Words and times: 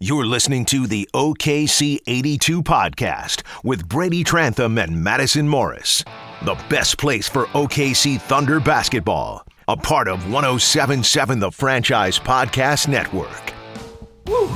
You're 0.00 0.26
listening 0.26 0.64
to 0.66 0.86
the 0.86 1.08
OKC 1.12 1.98
82 2.06 2.62
podcast 2.62 3.42
with 3.64 3.88
Brady 3.88 4.22
Trantham 4.22 4.78
and 4.78 5.02
Madison 5.02 5.48
Morris. 5.48 6.04
The 6.44 6.54
best 6.70 6.98
place 6.98 7.28
for 7.28 7.46
OKC 7.46 8.20
Thunder 8.20 8.60
basketball. 8.60 9.44
A 9.66 9.76
part 9.76 10.06
of 10.06 10.30
1077 10.30 11.40
The 11.40 11.50
Franchise 11.50 12.16
Podcast 12.16 12.86
Network. 12.86 13.52
Woo! 14.28 14.46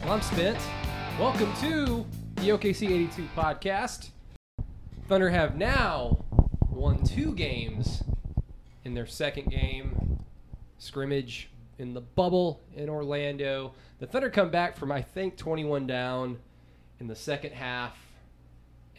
Well, 0.00 0.14
I'm 0.14 0.20
spent. 0.20 0.58
Welcome 1.16 1.54
to 1.60 2.04
the 2.42 2.48
OKC 2.48 2.90
82 2.90 3.28
podcast. 3.36 4.10
Thunder 5.06 5.30
have 5.30 5.56
now 5.56 6.24
won 6.68 7.04
two 7.04 7.36
games 7.36 8.02
in 8.84 8.94
their 8.94 9.06
second 9.06 9.48
game 9.52 10.18
scrimmage 10.78 11.50
in 11.80 11.94
the 11.94 12.00
bubble 12.00 12.60
in 12.76 12.88
Orlando. 12.88 13.72
The 13.98 14.06
Thunder 14.06 14.30
come 14.30 14.50
back 14.50 14.76
from 14.76 14.92
I 14.92 15.02
think 15.02 15.36
21 15.36 15.86
down 15.86 16.38
in 17.00 17.06
the 17.06 17.16
second 17.16 17.52
half, 17.52 17.96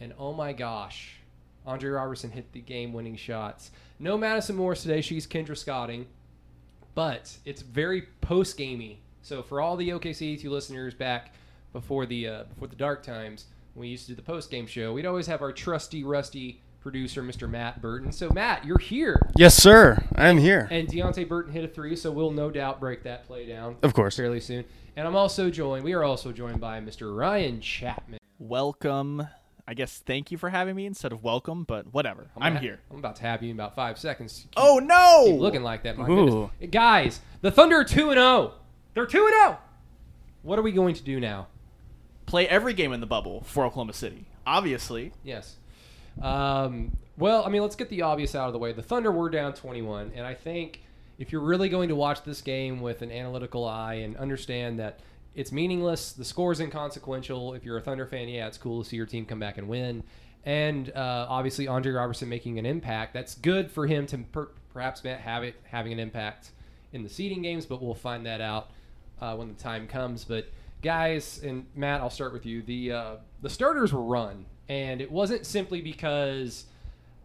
and 0.00 0.12
oh 0.18 0.32
my 0.32 0.52
gosh, 0.52 1.20
Andre 1.64 1.90
Roberson 1.90 2.30
hit 2.30 2.52
the 2.52 2.60
game-winning 2.60 3.16
shots. 3.16 3.70
No 4.00 4.18
Madison 4.18 4.56
Morris 4.56 4.82
today; 4.82 5.00
she's 5.00 5.26
Kendra 5.26 5.56
Scotting, 5.56 6.06
but 6.94 7.38
it's 7.44 7.62
very 7.62 8.02
post-gamey. 8.20 9.00
So 9.22 9.42
for 9.42 9.60
all 9.60 9.76
the 9.76 9.90
OKC2 9.90 10.44
listeners 10.46 10.92
back 10.92 11.32
before 11.72 12.04
the 12.04 12.26
uh, 12.26 12.44
before 12.44 12.66
the 12.66 12.76
dark 12.76 13.04
times, 13.04 13.46
when 13.74 13.82
we 13.82 13.88
used 13.88 14.06
to 14.06 14.12
do 14.12 14.16
the 14.16 14.22
post-game 14.22 14.66
show, 14.66 14.92
we'd 14.92 15.06
always 15.06 15.28
have 15.28 15.40
our 15.40 15.52
trusty, 15.52 16.02
rusty 16.02 16.60
producer, 16.82 17.22
Mr. 17.22 17.48
Matt 17.48 17.80
Burton. 17.80 18.12
So 18.12 18.30
Matt, 18.30 18.64
you're 18.64 18.78
here. 18.78 19.18
Yes, 19.36 19.54
sir. 19.54 20.02
I 20.16 20.28
am 20.28 20.38
here. 20.38 20.68
And 20.70 20.88
Deonte 20.88 21.28
Burton 21.28 21.52
hit 21.52 21.64
a 21.64 21.68
three, 21.68 21.96
so 21.96 22.10
we'll 22.10 22.30
no 22.30 22.50
doubt 22.50 22.80
break 22.80 23.02
that 23.04 23.24
play 23.26 23.46
down. 23.46 23.76
Of 23.82 23.94
course. 23.94 24.16
Fairly 24.16 24.40
soon. 24.40 24.64
And 24.96 25.06
I'm 25.08 25.16
also 25.16 25.48
joined, 25.50 25.84
we 25.84 25.92
are 25.94 26.04
also 26.04 26.32
joined 26.32 26.60
by 26.60 26.80
Mr. 26.80 27.16
Ryan 27.16 27.60
Chapman. 27.60 28.18
welcome. 28.38 29.26
I 29.66 29.74
guess 29.74 29.98
thank 30.04 30.32
you 30.32 30.38
for 30.38 30.50
having 30.50 30.74
me 30.74 30.86
instead 30.86 31.12
of 31.12 31.22
welcome, 31.22 31.62
but 31.64 31.94
whatever. 31.94 32.26
I'm, 32.36 32.54
ha- 32.56 32.60
here. 32.60 32.80
I'm 32.90 32.98
about 32.98 33.14
to 33.16 33.22
have 33.22 33.42
you 33.44 33.50
in 33.50 33.56
about 33.56 33.76
five 33.76 33.96
seconds. 33.96 34.40
Keep, 34.50 34.52
Oh 34.56 34.80
no! 34.80 35.30
keep 35.30 35.40
looking 35.40 35.62
like 35.62 35.84
that, 35.84 35.96
my 35.96 36.08
Ooh. 36.08 36.50
goodness. 36.58 36.70
Guys, 36.72 37.20
the 37.42 37.50
Thunder 37.52 37.76
are 37.78 37.84
2 37.84 38.10
and 38.10 38.18
0. 38.18 38.54
They're 38.94 39.06
2 39.06 39.18
and 39.24 39.34
0. 39.34 39.58
What 40.42 40.58
are 40.58 40.62
we 40.62 40.72
going 40.72 40.94
to 40.96 41.02
do 41.02 41.20
now? 41.20 41.46
Play 42.26 42.48
every 42.48 42.74
game 42.74 42.92
in 42.92 43.00
the 43.00 43.06
bubble 43.06 43.42
for 43.44 43.64
Oklahoma 43.64 43.92
City. 43.92 44.26
Obviously, 44.44 45.12
Yes. 45.22 45.56
Um, 46.20 46.96
well, 47.16 47.44
I 47.44 47.48
mean, 47.48 47.62
let's 47.62 47.76
get 47.76 47.88
the 47.88 48.02
obvious 48.02 48.34
out 48.34 48.46
of 48.46 48.52
the 48.52 48.58
way. 48.58 48.72
The 48.72 48.82
Thunder 48.82 49.12
were 49.12 49.30
down 49.30 49.52
21, 49.54 50.12
and 50.14 50.26
I 50.26 50.34
think 50.34 50.82
if 51.18 51.30
you're 51.30 51.42
really 51.42 51.68
going 51.68 51.88
to 51.88 51.96
watch 51.96 52.22
this 52.24 52.40
game 52.40 52.80
with 52.80 53.02
an 53.02 53.10
analytical 53.10 53.66
eye 53.66 53.94
and 53.94 54.16
understand 54.16 54.78
that 54.80 55.00
it's 55.34 55.52
meaningless, 55.52 56.12
the 56.12 56.24
score 56.24 56.52
is 56.52 56.60
inconsequential. 56.60 57.54
If 57.54 57.64
you're 57.64 57.78
a 57.78 57.80
Thunder 57.80 58.06
fan, 58.06 58.28
yeah, 58.28 58.46
it's 58.46 58.58
cool 58.58 58.82
to 58.82 58.88
see 58.88 58.96
your 58.96 59.06
team 59.06 59.24
come 59.24 59.38
back 59.38 59.58
and 59.58 59.68
win. 59.68 60.02
And 60.44 60.90
uh, 60.90 61.26
obviously, 61.28 61.68
Andre 61.68 61.92
Roberson 61.92 62.28
making 62.28 62.58
an 62.58 62.66
impact. 62.66 63.14
That's 63.14 63.34
good 63.36 63.70
for 63.70 63.86
him 63.86 64.06
to 64.08 64.18
per- 64.18 64.48
perhaps 64.72 65.02
have 65.02 65.44
it 65.44 65.54
having 65.64 65.92
an 65.92 65.98
impact 65.98 66.50
in 66.92 67.02
the 67.02 67.08
seeding 67.08 67.42
games, 67.42 67.66
but 67.66 67.80
we'll 67.82 67.94
find 67.94 68.26
that 68.26 68.40
out 68.40 68.70
uh, 69.20 69.36
when 69.36 69.48
the 69.48 69.54
time 69.54 69.86
comes. 69.86 70.24
But 70.24 70.48
guys, 70.82 71.40
and 71.42 71.66
Matt, 71.74 72.00
I'll 72.00 72.10
start 72.10 72.32
with 72.32 72.44
you. 72.44 72.62
The 72.62 72.92
uh, 72.92 73.14
the 73.40 73.50
starters 73.50 73.92
were 73.92 74.02
run, 74.02 74.46
and 74.68 75.00
it 75.00 75.10
wasn't 75.10 75.46
simply 75.46 75.80
because 75.80 76.66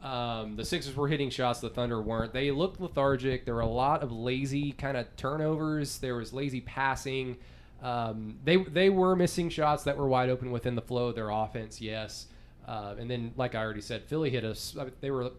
um, 0.02 0.56
the 0.56 0.66
Sixers 0.66 0.96
were 0.96 1.08
hitting 1.08 1.30
shots, 1.30 1.60
the 1.60 1.70
Thunder 1.70 2.02
weren't. 2.02 2.34
They 2.34 2.52
looked 2.52 2.80
lethargic. 2.80 3.46
There 3.46 3.56
were 3.56 3.62
a 3.62 3.68
lot 3.68 4.04
of 4.04 4.12
lazy 4.12 4.72
kind 4.72 4.96
of 4.96 5.14
turnovers. 5.16 5.98
There 5.98 6.16
was 6.16 6.34
lazy 6.34 6.62
passing. 6.62 7.38
Um, 7.82 8.38
they 8.44 8.58
they 8.58 8.90
were 8.90 9.16
missing 9.16 9.50
shots 9.50 9.84
that 9.84 9.98
were 9.98 10.08
wide 10.08 10.30
open 10.30 10.52
within 10.52 10.76
the 10.76 10.82
flow 10.82 11.08
of 11.08 11.16
their 11.16 11.30
offense. 11.30 11.80
Yes, 11.82 12.28
uh, 12.68 12.96
and 12.98 13.10
then 13.10 13.34
like 13.38 13.56
I 13.56 13.64
already 13.64 13.82
said, 13.82 14.04
Philly 14.04 14.30
hit 14.30 14.44
us. 14.44 14.76
They 15.02 15.12
were 15.12 15.32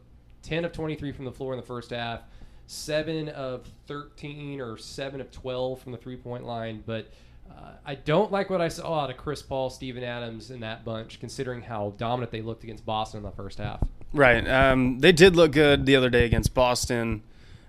ten 0.43 0.65
of 0.65 0.73
twenty 0.73 0.95
three 0.95 1.13
from 1.13 1.25
the 1.25 1.33
floor 1.33 1.53
in 1.53 1.61
the 1.61 1.67
first 1.67 1.91
half, 1.91 2.23
seven 2.67 3.29
of 3.31 3.69
thirteen 3.87 4.61
or 4.61 4.77
seven 4.77 5.21
of 5.21 5.31
twelve 5.31 5.81
from 5.81 5.93
the 5.93 5.99
three 5.99 6.17
point 6.17 6.45
line, 6.45 6.83
but. 6.87 7.09
Uh, 7.51 7.73
I 7.85 7.95
don't 7.95 8.31
like 8.31 8.51
what 8.51 8.61
I 8.61 8.69
saw 8.69 9.01
out 9.01 9.11
of 9.11 9.17
Chris 9.17 9.43
Paul, 9.43 9.71
Steven 9.71 10.05
Adams, 10.05 10.51
and 10.51 10.63
that 10.63 10.85
bunch, 10.85 11.21
considering 11.21 11.63
how 11.63 11.95
dominant 11.97 12.31
they 12.33 12.43
looked 12.43 12.65
against 12.65 12.85
Boston 12.85 13.19
in 13.19 13.25
the 13.25 13.33
first 13.33 13.59
half. 13.59 13.83
Right. 14.13 14.47
Um, 14.49 14.99
they 14.99 15.13
did 15.13 15.37
look 15.37 15.53
good 15.53 15.87
the 15.87 15.97
other 15.97 16.11
day 16.11 16.25
against 16.25 16.55
Boston. 16.55 17.23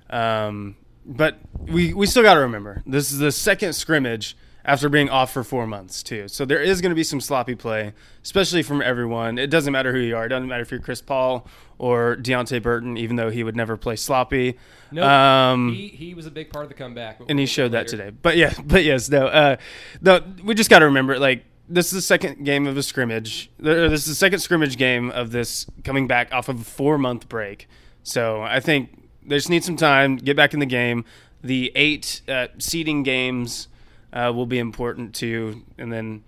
Um, 0.09 0.75
but 1.05 1.37
we, 1.59 1.93
we 1.93 2.05
still 2.05 2.23
got 2.23 2.35
to 2.35 2.41
remember 2.41 2.83
this 2.85 3.11
is 3.11 3.19
the 3.19 3.31
second 3.31 3.73
scrimmage 3.73 4.35
after 4.65 4.89
being 4.89 5.09
off 5.09 5.31
for 5.31 5.43
four 5.43 5.65
months, 5.65 6.03
too. 6.03 6.27
So 6.27 6.45
there 6.45 6.61
is 6.61 6.81
going 6.81 6.89
to 6.91 6.95
be 6.95 7.03
some 7.03 7.21
sloppy 7.21 7.55
play, 7.55 7.93
especially 8.23 8.61
from 8.61 8.81
everyone. 8.81 9.37
It 9.37 9.47
doesn't 9.49 9.71
matter 9.71 9.91
who 9.91 9.99
you 9.99 10.15
are. 10.17 10.25
It 10.25 10.29
doesn't 10.29 10.47
matter 10.47 10.61
if 10.61 10.71
you're 10.71 10.79
Chris 10.79 11.01
Paul 11.01 11.47
or 11.77 12.17
Deonte 12.17 12.61
Burton, 12.61 12.97
even 12.97 13.15
though 13.15 13.29
he 13.29 13.43
would 13.43 13.55
never 13.55 13.77
play 13.77 13.95
sloppy. 13.95 14.57
No, 14.91 15.07
Um, 15.07 15.73
he, 15.73 15.87
he 15.87 16.13
was 16.13 16.25
a 16.25 16.31
big 16.31 16.51
part 16.51 16.65
of 16.65 16.69
the 16.69 16.75
comeback, 16.75 17.21
and 17.29 17.39
he 17.39 17.45
showed 17.45 17.71
that 17.71 17.87
today. 17.87 18.09
But 18.09 18.35
yeah, 18.37 18.53
but 18.65 18.83
yes, 18.83 19.09
no. 19.09 19.27
Uh, 19.27 19.55
no, 20.01 20.19
we 20.43 20.53
just 20.55 20.69
got 20.69 20.79
to 20.79 20.85
remember, 20.85 21.17
like, 21.17 21.45
this 21.69 21.87
is 21.87 21.91
the 21.93 22.01
second 22.01 22.43
game 22.45 22.65
of 22.67 22.75
a 22.77 22.83
scrimmage. 22.83 23.51
This 23.59 24.01
is 24.01 24.07
the 24.07 24.15
second 24.15 24.39
scrimmage 24.39 24.75
game 24.77 25.11
of 25.11 25.31
this 25.31 25.67
coming 25.83 26.07
back 26.07 26.33
off 26.33 26.49
of 26.49 26.61
a 26.61 26.63
four 26.63 26.97
month 26.97 27.29
break. 27.29 27.67
So 28.01 28.41
I 28.41 28.59
think 28.59 29.07
they 29.23 29.37
just 29.37 29.49
need 29.51 29.63
some 29.63 29.77
time, 29.77 30.15
get 30.17 30.35
back 30.35 30.53
in 30.53 30.59
the 30.59 30.65
game. 30.65 31.05
The 31.43 31.71
eight 31.75 32.21
uh, 32.27 32.47
seeding 32.57 33.03
games 33.03 33.67
uh, 34.13 34.31
will 34.33 34.45
be 34.45 34.59
important 34.59 35.13
too, 35.15 35.63
and 35.77 35.91
then 35.91 36.23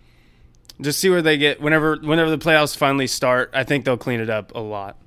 just 0.79 0.99
see 0.99 1.09
where 1.09 1.21
they 1.21 1.37
get 1.37 1.61
whenever 1.61 1.97
whenever 1.97 2.29
the 2.29 2.37
playoffs 2.37 2.75
finally 2.75 3.07
start. 3.07 3.51
I 3.53 3.63
think 3.63 3.85
they'll 3.85 3.97
clean 3.97 4.19
it 4.19 4.29
up 4.29 4.53
a 4.55 4.59
lot. 4.59 4.97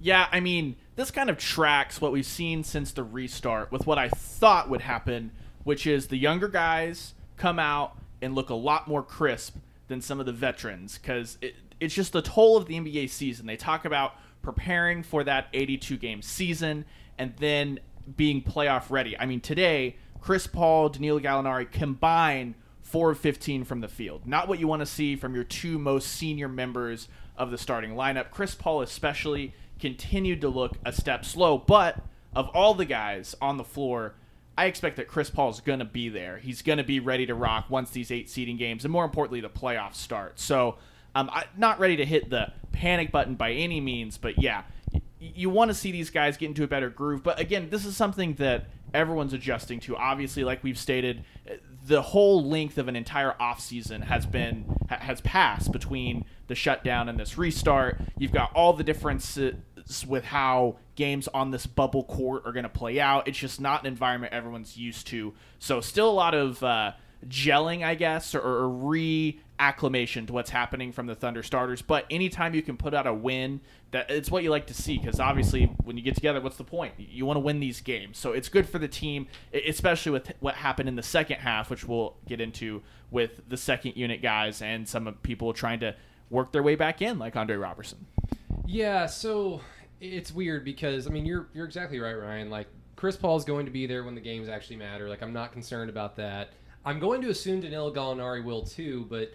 yeah. 0.00 0.26
I 0.30 0.40
mean, 0.40 0.76
this 0.96 1.10
kind 1.10 1.30
of 1.30 1.38
tracks 1.38 2.00
what 2.00 2.12
we've 2.12 2.26
seen 2.26 2.64
since 2.64 2.92
the 2.92 3.02
restart 3.02 3.72
with 3.72 3.86
what 3.86 3.98
I 3.98 4.08
thought 4.08 4.68
would 4.68 4.82
happen, 4.82 5.30
which 5.64 5.86
is 5.86 6.08
the 6.08 6.16
younger 6.16 6.48
guys 6.48 7.14
come 7.36 7.58
out 7.58 7.96
and 8.20 8.34
look 8.34 8.50
a 8.50 8.54
lot 8.54 8.86
more 8.88 9.02
crisp 9.02 9.56
than 9.88 10.00
some 10.00 10.20
of 10.20 10.26
the 10.26 10.32
veterans 10.32 10.98
because 10.98 11.38
it, 11.40 11.54
it's 11.80 11.94
just 11.94 12.12
the 12.12 12.22
toll 12.22 12.56
of 12.56 12.66
the 12.66 12.74
NBA 12.78 13.10
season. 13.10 13.46
They 13.46 13.56
talk 13.56 13.84
about 13.84 14.14
preparing 14.42 15.02
for 15.02 15.24
that 15.24 15.48
82 15.52 15.96
game 15.96 16.22
season 16.22 16.84
and 17.18 17.34
then 17.38 17.80
being 18.16 18.42
playoff 18.42 18.90
ready. 18.90 19.18
I 19.18 19.26
mean, 19.26 19.40
today, 19.40 19.96
Chris 20.22 20.46
Paul, 20.46 20.88
Danilo 20.88 21.18
Gallinari 21.18 21.70
combine 21.70 22.54
4 22.82 23.10
of 23.10 23.18
15 23.18 23.64
from 23.64 23.80
the 23.80 23.88
field. 23.88 24.24
Not 24.24 24.46
what 24.46 24.60
you 24.60 24.68
want 24.68 24.80
to 24.80 24.86
see 24.86 25.16
from 25.16 25.34
your 25.34 25.42
two 25.42 25.80
most 25.80 26.08
senior 26.08 26.48
members 26.48 27.08
of 27.36 27.50
the 27.50 27.58
starting 27.58 27.94
lineup. 27.94 28.30
Chris 28.30 28.54
Paul, 28.54 28.82
especially, 28.82 29.52
continued 29.80 30.40
to 30.42 30.48
look 30.48 30.78
a 30.84 30.92
step 30.92 31.24
slow, 31.24 31.58
but 31.58 31.98
of 32.36 32.48
all 32.50 32.74
the 32.74 32.84
guys 32.84 33.34
on 33.40 33.56
the 33.56 33.64
floor, 33.64 34.14
I 34.56 34.66
expect 34.66 34.96
that 34.96 35.08
Chris 35.08 35.28
Paul's 35.28 35.60
going 35.60 35.80
to 35.80 35.84
be 35.84 36.08
there. 36.08 36.38
He's 36.38 36.62
going 36.62 36.78
to 36.78 36.84
be 36.84 37.00
ready 37.00 37.26
to 37.26 37.34
rock 37.34 37.66
once 37.68 37.90
these 37.90 38.12
eight 38.12 38.30
seeding 38.30 38.56
games 38.56 38.84
and 38.84 38.92
more 38.92 39.04
importantly, 39.04 39.40
the 39.40 39.50
playoffs 39.50 39.96
start. 39.96 40.38
So, 40.38 40.76
um, 41.16 41.30
I'm 41.32 41.44
not 41.56 41.80
ready 41.80 41.96
to 41.96 42.06
hit 42.06 42.30
the 42.30 42.52
panic 42.70 43.10
button 43.10 43.34
by 43.34 43.52
any 43.52 43.80
means, 43.80 44.18
but 44.18 44.40
yeah, 44.40 44.62
you 45.18 45.50
want 45.50 45.70
to 45.70 45.74
see 45.74 45.92
these 45.92 46.10
guys 46.10 46.36
get 46.36 46.46
into 46.46 46.64
a 46.64 46.68
better 46.68 46.88
groove. 46.88 47.22
But 47.22 47.38
again, 47.38 47.68
this 47.70 47.84
is 47.84 47.96
something 47.96 48.34
that 48.34 48.66
everyone's 48.94 49.32
adjusting 49.32 49.80
to. 49.80 49.96
Obviously, 49.96 50.44
like 50.44 50.62
we've 50.62 50.78
stated, 50.78 51.24
the 51.86 52.02
whole 52.02 52.44
length 52.44 52.78
of 52.78 52.88
an 52.88 52.96
entire 52.96 53.34
offseason 53.40 54.04
has 54.04 54.26
been 54.26 54.64
has 54.88 55.20
passed 55.20 55.72
between 55.72 56.24
the 56.46 56.54
shutdown 56.54 57.08
and 57.08 57.18
this 57.18 57.36
restart. 57.36 58.00
You've 58.18 58.32
got 58.32 58.52
all 58.54 58.72
the 58.72 58.84
differences 58.84 59.54
with 60.06 60.24
how 60.24 60.76
games 60.94 61.28
on 61.28 61.50
this 61.50 61.66
bubble 61.66 62.04
court 62.04 62.42
are 62.46 62.52
going 62.52 62.62
to 62.64 62.68
play 62.68 63.00
out. 63.00 63.26
It's 63.26 63.38
just 63.38 63.60
not 63.60 63.80
an 63.80 63.86
environment 63.86 64.32
everyone's 64.32 64.76
used 64.76 65.06
to. 65.08 65.34
So 65.58 65.80
still 65.80 66.08
a 66.08 66.12
lot 66.12 66.34
of 66.34 66.62
uh, 66.62 66.92
gelling, 67.28 67.84
I 67.84 67.94
guess, 67.94 68.34
or, 68.34 68.40
or 68.40 68.68
reacclimation 68.68 70.26
to 70.26 70.32
what's 70.32 70.50
happening 70.50 70.92
from 70.92 71.06
the 71.06 71.14
Thunder 71.14 71.42
starters. 71.42 71.82
But 71.82 72.06
anytime 72.10 72.54
you 72.54 72.62
can 72.62 72.76
put 72.76 72.94
out 72.94 73.06
a 73.06 73.14
win, 73.14 73.60
that 73.92 74.10
it's 74.10 74.30
what 74.30 74.42
you 74.42 74.50
like 74.50 74.66
to 74.68 74.74
see 74.74 74.98
because 74.98 75.20
obviously 75.20 75.66
when 75.84 75.96
you 75.96 76.02
get 76.02 76.14
together, 76.14 76.40
what's 76.40 76.56
the 76.56 76.64
point? 76.64 76.94
You 76.98 77.26
want 77.26 77.36
to 77.36 77.40
win 77.40 77.60
these 77.60 77.80
games. 77.80 78.18
So 78.18 78.32
it's 78.32 78.48
good 78.48 78.68
for 78.68 78.78
the 78.78 78.88
team, 78.88 79.28
especially 79.52 80.12
with 80.12 80.32
what 80.40 80.54
happened 80.54 80.88
in 80.88 80.96
the 80.96 81.02
second 81.02 81.38
half, 81.38 81.70
which 81.70 81.84
we'll 81.84 82.16
get 82.26 82.40
into 82.40 82.82
with 83.10 83.42
the 83.48 83.56
second 83.56 83.96
unit 83.96 84.22
guys 84.22 84.62
and 84.62 84.88
some 84.88 85.12
people 85.22 85.52
trying 85.52 85.80
to 85.80 85.94
work 86.30 86.52
their 86.52 86.62
way 86.62 86.74
back 86.74 87.02
in, 87.02 87.18
like 87.18 87.36
Andre 87.36 87.56
Roberson. 87.56 88.06
Yeah, 88.66 89.06
so 89.06 89.60
it's 90.00 90.32
weird 90.32 90.64
because 90.64 91.06
I 91.06 91.10
mean 91.10 91.24
you're 91.24 91.48
you're 91.52 91.66
exactly 91.66 92.00
right, 92.00 92.14
Ryan. 92.14 92.50
Like 92.50 92.68
Chris 92.96 93.16
Paul's 93.16 93.44
going 93.44 93.66
to 93.66 93.72
be 93.72 93.86
there 93.86 94.04
when 94.04 94.14
the 94.14 94.20
games 94.20 94.48
actually 94.48 94.76
matter. 94.76 95.08
Like 95.08 95.22
I'm 95.22 95.32
not 95.32 95.52
concerned 95.52 95.90
about 95.90 96.16
that. 96.16 96.52
I'm 96.84 96.98
going 96.98 97.22
to 97.22 97.30
assume 97.30 97.60
Danilo 97.60 97.92
Gallinari 97.92 98.44
will 98.44 98.62
too, 98.62 99.06
but 99.08 99.32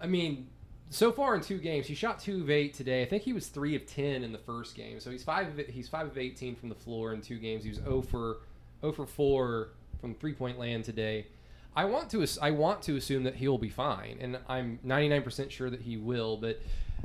I 0.00 0.06
mean, 0.06 0.48
so 0.90 1.12
far 1.12 1.34
in 1.34 1.40
two 1.40 1.58
games, 1.58 1.86
he 1.86 1.94
shot 1.94 2.20
two 2.20 2.42
of 2.42 2.50
eight 2.50 2.74
today. 2.74 3.02
I 3.02 3.06
think 3.06 3.22
he 3.22 3.32
was 3.32 3.48
three 3.48 3.74
of 3.74 3.86
ten 3.86 4.22
in 4.22 4.32
the 4.32 4.38
first 4.38 4.74
game. 4.74 5.00
So 5.00 5.10
he's 5.10 5.24
five. 5.24 5.58
Of, 5.58 5.66
he's 5.66 5.88
five 5.88 6.06
of 6.06 6.16
eighteen 6.16 6.54
from 6.54 6.68
the 6.68 6.74
floor 6.74 7.12
in 7.12 7.20
two 7.20 7.38
games. 7.38 7.64
He 7.64 7.70
was 7.70 7.78
zero 7.78 8.02
for 8.02 8.38
zero 8.80 8.92
for 8.92 9.06
four 9.06 9.70
from 10.00 10.14
three 10.14 10.32
point 10.32 10.58
land 10.58 10.84
today. 10.84 11.26
I 11.74 11.84
want 11.84 12.08
to 12.10 12.26
I 12.40 12.52
want 12.52 12.82
to 12.82 12.96
assume 12.96 13.24
that 13.24 13.36
he'll 13.36 13.58
be 13.58 13.68
fine, 13.68 14.16
and 14.20 14.38
I'm 14.48 14.78
99% 14.84 15.50
sure 15.50 15.68
that 15.68 15.82
he 15.82 15.98
will. 15.98 16.38
But 16.38 16.60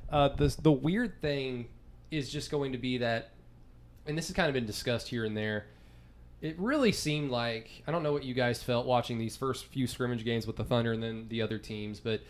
uh, 0.09 0.29
the 0.29 0.55
the 0.61 0.71
weird 0.71 1.21
thing 1.21 1.67
is 2.09 2.31
just 2.31 2.51
going 2.51 2.71
to 2.71 2.77
be 2.77 2.99
that, 2.99 3.31
and 4.05 4.17
this 4.17 4.27
has 4.27 4.35
kind 4.35 4.47
of 4.47 4.53
been 4.53 4.65
discussed 4.65 5.09
here 5.09 5.25
and 5.25 5.35
there. 5.35 5.65
It 6.41 6.59
really 6.59 6.91
seemed 6.91 7.31
like 7.31 7.83
I 7.87 7.91
don't 7.91 8.03
know 8.03 8.13
what 8.13 8.23
you 8.23 8.33
guys 8.33 8.63
felt 8.63 8.85
watching 8.85 9.17
these 9.17 9.37
first 9.37 9.65
few 9.65 9.87
scrimmage 9.87 10.25
games 10.25 10.47
with 10.47 10.55
the 10.55 10.63
Thunder 10.63 10.91
and 10.91 11.01
then 11.01 11.27
the 11.29 11.41
other 11.41 11.57
teams, 11.57 11.99
but 11.99 12.21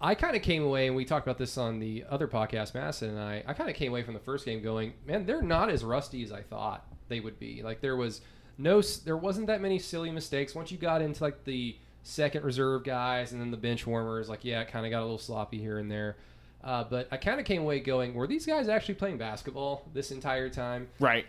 I 0.00 0.14
kind 0.14 0.36
of 0.36 0.42
came 0.42 0.62
away, 0.62 0.86
and 0.86 0.94
we 0.94 1.04
talked 1.04 1.26
about 1.26 1.38
this 1.38 1.58
on 1.58 1.80
the 1.80 2.04
other 2.08 2.28
podcast, 2.28 2.74
Madison 2.74 3.10
and 3.10 3.18
I. 3.18 3.42
I 3.46 3.52
kind 3.52 3.68
of 3.68 3.74
came 3.74 3.90
away 3.90 4.04
from 4.04 4.14
the 4.14 4.20
first 4.20 4.44
game 4.44 4.62
going, 4.62 4.92
man, 5.04 5.26
they're 5.26 5.42
not 5.42 5.70
as 5.70 5.82
rusty 5.82 6.22
as 6.22 6.30
I 6.30 6.42
thought 6.42 6.86
they 7.08 7.18
would 7.20 7.38
be. 7.40 7.62
Like 7.62 7.80
there 7.80 7.96
was 7.96 8.20
no, 8.58 8.80
there 8.80 9.16
wasn't 9.16 9.48
that 9.48 9.60
many 9.60 9.78
silly 9.78 10.10
mistakes. 10.10 10.54
Once 10.54 10.70
you 10.70 10.78
got 10.78 11.02
into 11.02 11.22
like 11.22 11.44
the 11.44 11.76
second 12.04 12.44
reserve 12.44 12.84
guys 12.84 13.32
and 13.32 13.40
then 13.40 13.50
the 13.50 13.56
bench 13.56 13.86
warmers, 13.86 14.28
like 14.28 14.44
yeah, 14.44 14.60
it 14.60 14.68
kind 14.68 14.86
of 14.86 14.90
got 14.90 15.00
a 15.00 15.02
little 15.02 15.18
sloppy 15.18 15.58
here 15.58 15.78
and 15.78 15.90
there. 15.90 16.16
Uh, 16.62 16.84
but 16.84 17.08
I 17.10 17.16
kind 17.16 17.40
of 17.40 17.46
came 17.46 17.62
away 17.62 17.80
going, 17.80 18.14
were 18.14 18.26
these 18.26 18.46
guys 18.46 18.68
actually 18.68 18.94
playing 18.94 19.18
basketball 19.18 19.88
this 19.94 20.10
entire 20.12 20.48
time? 20.48 20.88
Right. 21.00 21.26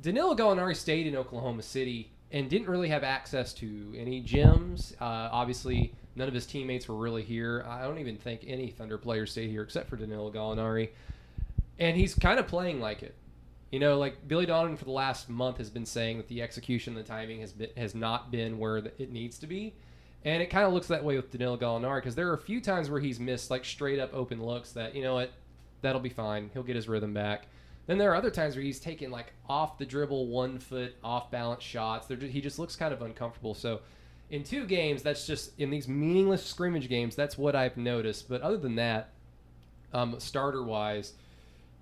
Danilo 0.00 0.34
Gallinari 0.34 0.76
stayed 0.76 1.06
in 1.06 1.16
Oklahoma 1.16 1.62
City 1.62 2.10
and 2.30 2.48
didn't 2.48 2.68
really 2.68 2.88
have 2.88 3.02
access 3.02 3.52
to 3.54 3.94
any 3.96 4.22
gyms. 4.22 4.92
Uh, 5.00 5.28
obviously, 5.32 5.92
none 6.14 6.28
of 6.28 6.34
his 6.34 6.46
teammates 6.46 6.88
were 6.88 6.94
really 6.94 7.22
here. 7.22 7.64
I 7.66 7.82
don't 7.82 7.98
even 7.98 8.16
think 8.16 8.44
any 8.46 8.68
Thunder 8.70 8.98
players 8.98 9.32
stayed 9.32 9.50
here 9.50 9.62
except 9.62 9.88
for 9.88 9.96
Danilo 9.96 10.30
Gallinari. 10.30 10.90
And 11.78 11.96
he's 11.96 12.14
kind 12.14 12.38
of 12.38 12.46
playing 12.46 12.80
like 12.80 13.02
it. 13.02 13.14
You 13.70 13.80
know, 13.80 13.98
like 13.98 14.26
Billy 14.26 14.46
Donovan 14.46 14.76
for 14.76 14.84
the 14.84 14.90
last 14.90 15.28
month 15.28 15.58
has 15.58 15.70
been 15.70 15.86
saying 15.86 16.16
that 16.18 16.28
the 16.28 16.42
execution, 16.42 16.94
the 16.94 17.02
timing 17.02 17.40
has 17.40 17.52
been, 17.52 17.70
has 17.76 17.94
not 17.94 18.30
been 18.30 18.58
where 18.58 18.78
it 18.78 19.10
needs 19.10 19.38
to 19.38 19.46
be. 19.46 19.74
And 20.24 20.42
it 20.42 20.46
kind 20.46 20.66
of 20.66 20.72
looks 20.72 20.88
that 20.88 21.04
way 21.04 21.16
with 21.16 21.30
Danilo 21.30 21.56
Gallinari 21.56 21.98
because 21.98 22.14
there 22.14 22.28
are 22.28 22.34
a 22.34 22.38
few 22.38 22.60
times 22.60 22.90
where 22.90 23.00
he's 23.00 23.20
missed 23.20 23.50
like 23.50 23.64
straight 23.64 23.98
up 23.98 24.12
open 24.12 24.42
looks 24.42 24.72
that, 24.72 24.94
you 24.94 25.02
know 25.02 25.14
what, 25.14 25.32
that'll 25.82 26.00
be 26.00 26.08
fine. 26.08 26.50
He'll 26.52 26.62
get 26.62 26.76
his 26.76 26.88
rhythm 26.88 27.14
back. 27.14 27.46
Then 27.88 27.96
there 27.96 28.12
are 28.12 28.14
other 28.14 28.30
times 28.30 28.54
where 28.54 28.62
he's 28.62 28.78
taking 28.78 29.10
like 29.10 29.32
off 29.48 29.78
the 29.78 29.86
dribble, 29.86 30.26
one 30.28 30.58
foot, 30.58 30.94
off 31.02 31.30
balance 31.30 31.62
shots. 31.62 32.06
Just, 32.06 32.22
he 32.22 32.42
just 32.42 32.58
looks 32.58 32.76
kind 32.76 32.92
of 32.92 33.00
uncomfortable. 33.00 33.54
So 33.54 33.80
in 34.28 34.44
two 34.44 34.66
games, 34.66 35.02
that's 35.02 35.26
just 35.26 35.58
in 35.58 35.70
these 35.70 35.88
meaningless 35.88 36.44
scrimmage 36.44 36.90
games, 36.90 37.16
that's 37.16 37.38
what 37.38 37.56
I've 37.56 37.78
noticed. 37.78 38.28
But 38.28 38.42
other 38.42 38.58
than 38.58 38.76
that, 38.76 39.08
um, 39.94 40.20
starter 40.20 40.62
wise, 40.62 41.14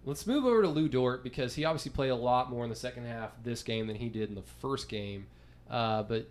let's 0.04 0.28
move 0.28 0.44
over 0.44 0.62
to 0.62 0.68
Lu 0.68 0.88
Dort 0.88 1.24
because 1.24 1.56
he 1.56 1.64
obviously 1.64 1.90
played 1.90 2.10
a 2.10 2.16
lot 2.16 2.50
more 2.50 2.62
in 2.62 2.70
the 2.70 2.76
second 2.76 3.04
half 3.04 3.32
this 3.42 3.64
game 3.64 3.88
than 3.88 3.96
he 3.96 4.08
did 4.08 4.28
in 4.28 4.36
the 4.36 4.42
first 4.60 4.88
game. 4.88 5.26
Uh, 5.68 6.04
but 6.04 6.28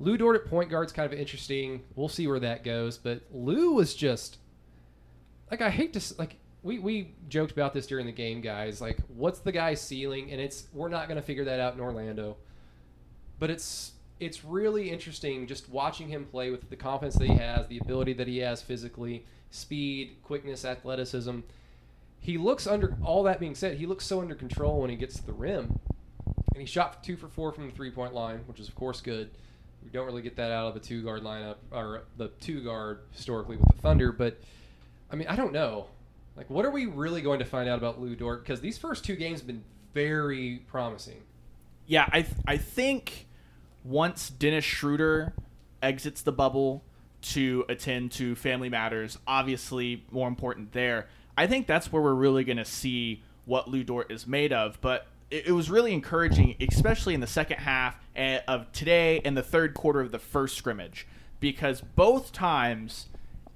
Lu 0.00 0.16
Dort 0.16 0.34
at 0.34 0.50
point 0.50 0.68
guard's 0.68 0.92
kind 0.92 1.10
of 1.10 1.16
interesting. 1.16 1.84
We'll 1.94 2.08
see 2.08 2.26
where 2.26 2.40
that 2.40 2.64
goes. 2.64 2.98
But 2.98 3.22
Lu 3.32 3.70
was 3.70 3.94
just 3.94 4.38
like 5.48 5.60
I 5.60 5.70
hate 5.70 5.92
to 5.92 6.14
like 6.18 6.38
we 6.66 6.80
we 6.80 7.14
joked 7.28 7.52
about 7.52 7.72
this 7.72 7.86
during 7.86 8.06
the 8.06 8.12
game, 8.12 8.40
guys. 8.40 8.80
Like, 8.80 8.98
what's 9.08 9.38
the 9.38 9.52
guy's 9.52 9.80
ceiling? 9.80 10.32
And 10.32 10.40
it's 10.40 10.66
we're 10.72 10.88
not 10.88 11.06
going 11.06 11.16
to 11.16 11.22
figure 11.22 11.44
that 11.44 11.60
out 11.60 11.74
in 11.74 11.80
Orlando. 11.80 12.36
But 13.38 13.50
it's 13.50 13.92
it's 14.18 14.44
really 14.44 14.90
interesting 14.90 15.46
just 15.46 15.68
watching 15.68 16.08
him 16.08 16.24
play 16.24 16.50
with 16.50 16.68
the 16.68 16.76
confidence 16.76 17.14
that 17.16 17.28
he 17.28 17.36
has, 17.36 17.68
the 17.68 17.78
ability 17.78 18.14
that 18.14 18.26
he 18.26 18.38
has 18.38 18.62
physically, 18.62 19.24
speed, 19.50 20.16
quickness, 20.24 20.64
athleticism. 20.64 21.40
He 22.18 22.36
looks 22.36 22.66
under 22.66 22.96
all 23.04 23.22
that 23.22 23.38
being 23.38 23.54
said, 23.54 23.76
he 23.76 23.86
looks 23.86 24.04
so 24.04 24.20
under 24.20 24.34
control 24.34 24.80
when 24.80 24.90
he 24.90 24.96
gets 24.96 25.14
to 25.16 25.24
the 25.24 25.34
rim. 25.34 25.78
And 26.26 26.60
he 26.60 26.66
shot 26.66 27.04
two 27.04 27.16
for 27.16 27.28
four 27.28 27.52
from 27.52 27.66
the 27.66 27.72
three 27.72 27.92
point 27.92 28.12
line, 28.12 28.40
which 28.46 28.58
is 28.58 28.68
of 28.68 28.74
course 28.74 29.00
good. 29.00 29.30
We 29.84 29.90
don't 29.90 30.06
really 30.06 30.22
get 30.22 30.34
that 30.36 30.50
out 30.50 30.66
of 30.66 30.74
a 30.74 30.80
two 30.80 31.04
guard 31.04 31.22
lineup 31.22 31.56
or 31.70 32.02
the 32.16 32.28
two 32.40 32.64
guard 32.64 33.02
historically 33.12 33.56
with 33.56 33.68
the 33.68 33.80
Thunder, 33.82 34.10
but 34.10 34.40
I 35.12 35.14
mean, 35.14 35.28
I 35.28 35.36
don't 35.36 35.52
know. 35.52 35.86
Like, 36.36 36.50
what 36.50 36.64
are 36.64 36.70
we 36.70 36.86
really 36.86 37.22
going 37.22 37.38
to 37.38 37.44
find 37.44 37.68
out 37.68 37.78
about 37.78 38.00
Lu 38.00 38.14
Dort? 38.14 38.42
Because 38.42 38.60
these 38.60 38.76
first 38.76 39.04
two 39.04 39.16
games 39.16 39.40
have 39.40 39.46
been 39.46 39.64
very 39.94 40.62
promising. 40.66 41.22
Yeah, 41.86 42.06
I 42.12 42.22
th- 42.22 42.36
I 42.46 42.56
think 42.56 43.26
once 43.84 44.28
Dennis 44.28 44.64
Schroeder 44.64 45.32
exits 45.82 46.22
the 46.22 46.32
bubble 46.32 46.82
to 47.22 47.64
attend 47.68 48.12
to 48.12 48.34
family 48.34 48.68
matters, 48.68 49.18
obviously 49.26 50.04
more 50.10 50.28
important 50.28 50.72
there. 50.72 51.06
I 51.38 51.46
think 51.46 51.66
that's 51.66 51.92
where 51.92 52.02
we're 52.02 52.14
really 52.14 52.44
going 52.44 52.56
to 52.58 52.64
see 52.64 53.22
what 53.44 53.68
Lu 53.68 53.84
Dort 53.84 54.10
is 54.10 54.26
made 54.26 54.52
of. 54.52 54.80
But 54.80 55.06
it, 55.30 55.52
was 55.52 55.70
really 55.70 55.92
encouraging, 55.92 56.56
especially 56.60 57.14
in 57.14 57.20
the 57.20 57.26
second 57.26 57.58
half 57.58 57.96
eh, 58.14 58.40
of 58.46 58.70
today 58.72 59.20
and 59.24 59.36
the 59.36 59.42
third 59.42 59.74
quarter 59.74 60.00
of 60.00 60.12
the 60.12 60.18
first 60.18 60.56
scrimmage, 60.56 61.06
because 61.40 61.80
both 61.80 62.32
times 62.32 63.06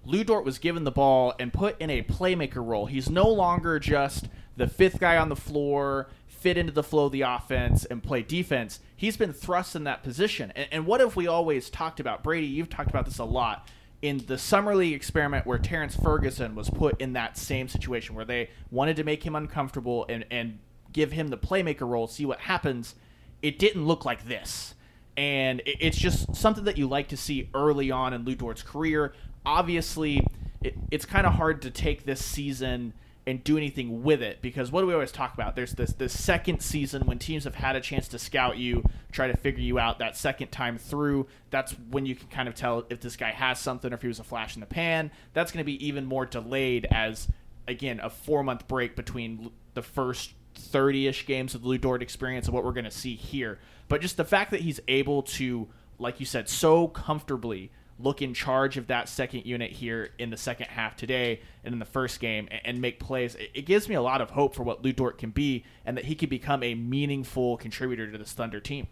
Lu 0.05 0.25
Dort 0.25 0.45
was 0.45 0.59
given 0.59 0.85
the 0.85 0.91
ball 0.91 1.35
and 1.39 1.53
put 1.53 1.81
in 1.81 1.91
a 1.91 2.03
playmaker 2.03 2.65
role. 2.67 2.87
He's 2.87 3.11
no 3.11 3.29
longer 3.29 3.79
just 3.79 4.29
the 4.57 4.67
fifth 4.67 4.99
guy 4.99 5.17
on 5.17 5.29
the 5.29 5.37
floor, 5.37 6.09
fit 6.27 6.57
into 6.57 6.73
the 6.73 6.83
flow 6.83 7.07
of 7.07 7.13
the 7.13 7.21
offense 7.21 7.85
and 7.85 8.03
play 8.03 8.23
defense. 8.23 8.81
He's 8.97 9.17
been 9.17 9.33
thrust 9.33 9.77
in 9.77 9.85
that 9.85 10.03
position. 10.03 10.53
And, 10.57 10.69
and 10.73 10.87
what 10.87 11.01
have 11.01 11.17
we 11.17 11.27
always 11.27 11.69
talked 11.69 12.01
about? 12.01 12.23
Brady, 12.23 12.47
you've 12.47 12.71
talked 12.71 12.89
about 12.89 13.05
this 13.05 13.19
a 13.19 13.25
lot. 13.25 13.69
In 14.01 14.25
the 14.27 14.39
summer 14.39 14.75
league 14.75 14.95
experiment 14.95 15.45
where 15.45 15.59
Terrance 15.59 15.95
Ferguson 15.95 16.55
was 16.55 16.71
put 16.71 16.99
in 17.01 17.13
that 17.13 17.37
same 17.37 17.69
situation 17.69 18.15
where 18.15 18.25
they 18.25 18.49
wanted 18.71 18.97
to 18.97 19.05
make 19.05 19.23
him 19.23 19.37
uncomfortable 19.37 20.07
and, 20.09 20.25
and 20.31 20.59
give 20.93 21.13
him 21.13 21.29
the 21.29 21.37
playmaker 21.37 21.87
role, 21.87 22.07
see 22.07 22.25
what 22.25 22.41
happens, 22.41 22.95
it 23.43 23.59
didn't 23.59 23.87
look 23.87 24.07
like 24.07 24.27
this 24.27 24.75
and 25.17 25.63
it's 25.67 25.99
just 25.99 26.35
something 26.35 26.65
that 26.65 26.79
you 26.79 26.89
like 26.89 27.09
to 27.09 27.17
see 27.17 27.49
early 27.55 27.91
on 27.91 28.15
in 28.15 28.25
Lu 28.25 28.35
Dort's 28.35 28.63
career. 28.63 29.13
Obviously, 29.45 30.27
it, 30.63 30.75
it's 30.91 31.05
kind 31.05 31.27
of 31.27 31.35
hard 31.35 31.63
to 31.63 31.71
take 31.71 32.05
this 32.05 32.25
season 32.25 32.93
and 33.27 33.45
do 33.45 33.57
anything 33.57 34.03
with 34.03 34.23
it 34.23 34.41
because 34.41 34.73
what 34.73 34.81
do 34.81 34.87
we 34.87 34.95
always 34.95 35.13
talk 35.13 35.35
about? 35.35 35.55
There's 35.55 35.73
this 35.73 35.93
this 35.93 36.19
second 36.19 36.61
season 36.61 37.07
when 37.07 37.19
teams 37.19 37.45
have 37.45 37.55
had 37.55 37.77
a 37.77 37.81
chance 37.81 38.09
to 38.09 38.19
scout 38.19 38.57
you, 38.57 38.83
try 39.13 39.27
to 39.27 39.37
figure 39.37 39.63
you 39.63 39.79
out 39.79 39.99
that 39.99 40.17
second 40.17 40.51
time 40.51 40.79
through. 40.79 41.27
That's 41.51 41.73
when 41.91 42.07
you 42.07 42.15
can 42.15 42.29
kind 42.29 42.49
of 42.49 42.55
tell 42.55 42.87
if 42.91 43.01
this 43.01 43.17
guy 43.17 43.31
has 43.31 43.61
something 43.61 43.93
or 43.93 43.95
if 43.95 44.03
he 44.03 44.09
was 44.09 44.21
a 44.21 44.25
flash 44.25 44.55
in 44.57 44.61
the 44.61 44.67
pan. 44.67 45.11
That's 45.35 45.53
going 45.53 45.59
to 45.59 45.65
be 45.65 45.87
even 45.87 46.07
more 46.07 46.27
delayed 46.27 46.87
as 46.91 47.29
again 47.69 48.01
a 48.03 48.11
four 48.11 48.43
month 48.43 48.67
break 48.67 48.97
between 48.97 49.51
the 49.75 49.83
first 49.83 50.33
30-ish 50.57 51.27
games 51.27 51.55
of 51.55 51.63
the 51.63 51.69
Lu 51.69 51.79
Dort 51.79 52.03
experience 52.03 52.47
and 52.47 52.55
what 52.55 52.65
we're 52.65 52.73
going 52.73 52.85
to 52.85 52.91
see 52.91 53.15
here. 53.15 53.59
But 53.91 54.01
just 54.01 54.17
the 54.17 54.25
fact 54.25 54.53
that 54.53 54.61
he's 54.61 54.81
able 54.89 55.23
to, 55.25 55.69
like 55.99 56.21
you 56.21 56.25
said, 56.25 56.49
so 56.49 56.87
comfortably 56.89 57.73
look 57.99 58.23
in 58.23 58.33
charge 58.33 58.79
of 58.79 58.87
that 58.87 59.09
second 59.11 59.45
unit 59.45 59.73
here 59.73 60.11
in 60.19 60.31
the 60.31 60.37
second 60.37 60.69
half 60.69 60.97
today 60.97 61.41
and 61.65 61.75
in 61.75 61.79
the 61.81 61.85
first 61.85 62.21
game 62.21 62.49
and, 62.51 62.61
and 62.65 62.81
make 62.81 62.99
plays, 63.01 63.35
it, 63.35 63.51
it 63.53 63.63
gives 63.67 63.89
me 63.89 63.97
a 63.97 64.01
lot 64.01 64.21
of 64.23 64.31
hope 64.31 64.55
for 64.55 64.63
what 64.63 64.83
Lu 64.83 64.93
Dort 64.93 65.19
can 65.19 65.31
be 65.31 65.65
and 65.85 65.97
that 65.97 66.05
he 66.07 66.15
could 66.15 66.31
become 66.31 66.63
a 66.63 66.75
meaningful 66.75 67.57
contributor 67.59 68.11
to 68.11 68.17
this 68.17 68.33
Thunder 68.33 68.61
team. 68.61 68.87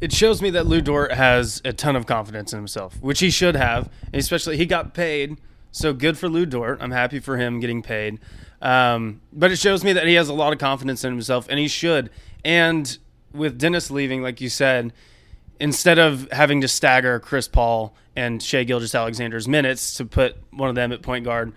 it 0.00 0.12
shows 0.12 0.40
me 0.40 0.50
that 0.50 0.66
Lu 0.66 0.80
Dort 0.80 1.12
has 1.12 1.60
a 1.64 1.72
ton 1.72 1.96
of 1.96 2.06
confidence 2.06 2.52
in 2.52 2.58
himself, 2.58 3.00
which 3.00 3.20
he 3.20 3.30
should 3.30 3.56
have. 3.56 3.90
Especially, 4.14 4.56
he 4.56 4.66
got 4.66 4.94
paid, 4.94 5.36
so 5.72 5.92
good 5.92 6.16
for 6.16 6.28
Lu 6.28 6.46
Dort. 6.46 6.78
I'm 6.80 6.92
happy 6.92 7.18
for 7.18 7.36
him 7.36 7.60
getting 7.60 7.82
paid. 7.82 8.20
Um, 8.62 9.20
but 9.32 9.50
it 9.50 9.58
shows 9.58 9.84
me 9.84 9.92
that 9.92 10.06
he 10.06 10.14
has 10.14 10.28
a 10.28 10.34
lot 10.34 10.52
of 10.52 10.58
confidence 10.58 11.04
in 11.04 11.12
himself, 11.12 11.46
and 11.50 11.58
he 11.58 11.68
should. 11.68 12.10
And 12.44 12.96
with 13.32 13.58
Dennis 13.58 13.90
leaving, 13.90 14.22
like 14.22 14.40
you 14.40 14.48
said, 14.48 14.92
instead 15.60 15.98
of 15.98 16.28
having 16.32 16.60
to 16.60 16.68
stagger 16.68 17.18
Chris 17.20 17.48
Paul 17.48 17.94
and 18.16 18.42
Shai 18.42 18.64
Gilgeous-Alexander's 18.64 19.48
minutes 19.48 19.94
to 19.94 20.04
put 20.04 20.36
one 20.50 20.68
of 20.68 20.74
them 20.74 20.92
at 20.92 21.02
point 21.02 21.24
guard 21.24 21.52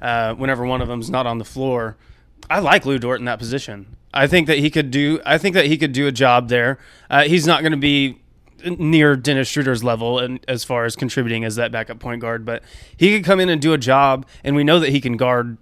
uh, 0.00 0.34
whenever 0.34 0.64
one 0.64 0.82
of 0.82 0.88
them's 0.88 1.10
not 1.10 1.26
on 1.26 1.38
the 1.38 1.44
floor, 1.44 1.96
I 2.48 2.60
like 2.60 2.86
Lu 2.86 2.98
Dort 2.98 3.18
in 3.18 3.24
that 3.26 3.38
position. 3.38 3.96
I 4.12 4.26
think 4.26 4.46
that 4.46 4.58
he 4.58 4.70
could 4.70 4.90
do. 4.90 5.20
I 5.26 5.36
think 5.38 5.54
that 5.54 5.66
he 5.66 5.76
could 5.76 5.92
do 5.92 6.06
a 6.06 6.12
job 6.12 6.48
there. 6.48 6.78
Uh, 7.10 7.24
he's 7.24 7.46
not 7.46 7.60
going 7.60 7.72
to 7.72 7.78
be 7.78 8.20
near 8.64 9.16
Dennis 9.16 9.48
Schroeder's 9.48 9.84
level 9.84 10.18
and 10.18 10.40
as 10.48 10.64
far 10.64 10.84
as 10.84 10.96
contributing 10.96 11.44
as 11.44 11.56
that 11.56 11.70
backup 11.70 11.98
point 11.98 12.20
guard, 12.20 12.44
but 12.44 12.62
he 12.96 13.14
could 13.14 13.24
come 13.24 13.40
in 13.40 13.48
and 13.48 13.60
do 13.60 13.72
a 13.72 13.78
job, 13.78 14.26
and 14.42 14.56
we 14.56 14.64
know 14.64 14.80
that 14.80 14.90
he 14.90 15.00
can 15.00 15.16
guard 15.16 15.58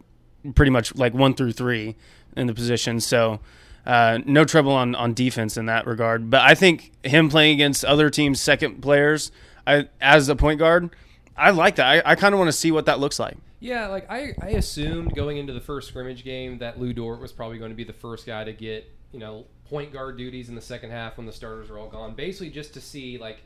pretty 0.55 0.71
much 0.71 0.95
like 0.95 1.15
one 1.15 1.35
through 1.35 1.53
three 1.53 1.97
in 2.37 2.47
the 2.47 2.55
position. 2.55 3.01
So 3.01 3.41
uh, 3.87 4.19
no 4.25 4.45
trouble 4.45 4.73
on 4.73 4.95
on 4.95 5.15
defense 5.15 5.57
in 5.57 5.67
that 5.67 5.87
regard. 5.87 6.31
But 6.31 6.43
I 6.43 6.55
think 6.55 6.93
him 7.05 7.29
playing 7.29 7.55
against 7.55 7.85
other 7.85 8.11
teams' 8.11 8.41
second 8.41 8.81
players 8.81 9.31
I, 9.67 9.89
as 10.01 10.29
a 10.29 10.37
point 10.37 10.59
guard, 10.59 10.91
I 11.37 11.51
like 11.51 11.77
that. 11.77 11.87
I, 11.87 12.13
I 12.13 12.15
kind 12.15 12.35
of 12.35 12.39
want 12.39 12.49
to 12.49 12.57
see 12.57 12.71
what 12.71 12.87
that 12.87 13.01
looks 13.01 13.19
like. 13.19 13.37
Yeah, 13.61 13.87
like 13.89 14.11
I, 14.11 14.35
I 14.43 14.49
assumed 14.51 15.15
going 15.15 15.39
into 15.39 15.53
the 15.53 15.61
first 15.61 15.89
scrimmage 15.89 16.23
game 16.23 16.59
that 16.59 16.79
Lu 16.79 16.93
Dort 16.93 17.21
was 17.21 17.33
probably 17.33 17.59
going 17.59 17.71
to 17.71 17.77
be 17.77 17.85
the 17.85 17.95
first 17.95 18.27
guy 18.27 18.45
to 18.45 18.53
get, 18.53 18.91
you 19.11 19.19
know, 19.19 19.47
point 19.65 19.93
guard 19.93 20.19
duties 20.19 20.51
in 20.51 20.55
the 20.55 20.61
second 20.61 20.91
half 20.91 21.17
when 21.17 21.27
the 21.27 21.33
starters 21.33 21.71
are 21.71 21.79
all 21.79 21.89
gone. 21.89 22.15
Basically 22.15 22.51
just 22.51 22.75
to 22.75 22.81
see 22.81 23.17
like 23.17 23.39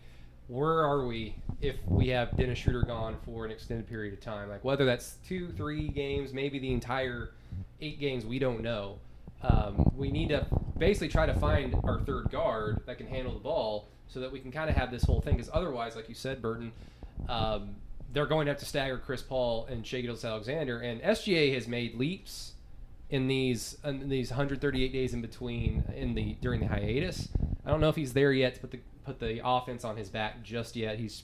where 0.48 0.82
are 0.82 1.06
we 1.06 1.34
if 1.60 1.76
we 1.86 2.08
have 2.08 2.36
Dennis 2.36 2.58
Schroeder 2.58 2.82
gone 2.82 3.16
for 3.24 3.44
an 3.44 3.52
extended 3.52 3.86
period 3.88 4.14
of 4.14 4.20
time? 4.20 4.48
Like 4.48 4.64
whether 4.64 4.84
that's 4.84 5.16
two, 5.26 5.52
three 5.52 5.88
games, 5.88 6.32
maybe 6.32 6.58
the 6.58 6.72
entire 6.72 7.30
eight 7.80 8.00
games, 8.00 8.26
we 8.26 8.38
don't 8.38 8.62
know. 8.62 8.98
Um, 9.42 9.92
we 9.96 10.10
need 10.10 10.30
to 10.30 10.46
basically 10.78 11.08
try 11.08 11.26
to 11.26 11.34
find 11.34 11.74
our 11.84 12.00
third 12.00 12.30
guard 12.30 12.80
that 12.86 12.98
can 12.98 13.06
handle 13.06 13.32
the 13.32 13.40
ball 13.40 13.88
so 14.08 14.20
that 14.20 14.32
we 14.32 14.40
can 14.40 14.50
kind 14.50 14.68
of 14.68 14.76
have 14.76 14.90
this 14.90 15.04
whole 15.04 15.20
thing. 15.20 15.36
Because 15.36 15.50
otherwise, 15.52 15.96
like 15.96 16.08
you 16.08 16.14
said, 16.14 16.42
Burton, 16.42 16.72
um, 17.28 17.76
they're 18.12 18.26
going 18.26 18.46
to 18.46 18.52
have 18.52 18.60
to 18.60 18.66
stagger 18.66 18.98
Chris 18.98 19.22
Paul 19.22 19.66
and 19.66 19.86
Shai 19.86 20.06
Alexander, 20.06 20.80
and 20.80 21.00
SGA 21.02 21.54
has 21.54 21.68
made 21.68 21.94
leaps 21.94 22.54
in 23.10 23.26
these 23.26 23.78
in 23.84 24.08
these 24.08 24.30
138 24.30 24.92
days 24.92 25.14
in 25.14 25.20
between 25.20 25.84
in 25.94 26.14
the 26.14 26.36
during 26.40 26.60
the 26.60 26.68
hiatus. 26.68 27.28
I 27.64 27.70
don't 27.70 27.80
know 27.80 27.88
if 27.88 27.96
he's 27.96 28.12
there 28.12 28.32
yet 28.32 28.54
to 28.54 28.60
put 28.60 28.70
the 28.70 28.80
put 29.04 29.18
the 29.18 29.40
offense 29.44 29.84
on 29.84 29.96
his 29.96 30.08
back 30.08 30.42
just 30.42 30.76
yet. 30.76 30.98
He's 30.98 31.22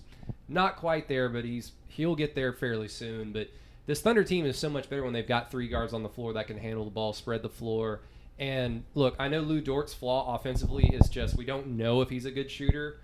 not 0.48 0.76
quite 0.76 1.08
there, 1.08 1.28
but 1.28 1.44
he's 1.44 1.72
he'll 1.88 2.16
get 2.16 2.34
there 2.34 2.52
fairly 2.52 2.88
soon. 2.88 3.32
But 3.32 3.48
this 3.86 4.00
Thunder 4.00 4.24
team 4.24 4.46
is 4.46 4.58
so 4.58 4.70
much 4.70 4.88
better 4.88 5.02
when 5.04 5.12
they've 5.12 5.26
got 5.26 5.50
three 5.50 5.68
guards 5.68 5.92
on 5.92 6.02
the 6.02 6.08
floor 6.08 6.32
that 6.34 6.46
can 6.46 6.58
handle 6.58 6.84
the 6.84 6.90
ball, 6.90 7.12
spread 7.12 7.42
the 7.42 7.48
floor. 7.48 8.00
And 8.38 8.84
look, 8.94 9.14
I 9.18 9.28
know 9.28 9.40
Lu 9.40 9.60
Dort's 9.60 9.94
flaw 9.94 10.34
offensively 10.34 10.90
is 10.92 11.08
just 11.08 11.36
we 11.36 11.44
don't 11.44 11.76
know 11.76 12.00
if 12.00 12.10
he's 12.10 12.24
a 12.24 12.30
good 12.30 12.50
shooter, 12.50 13.00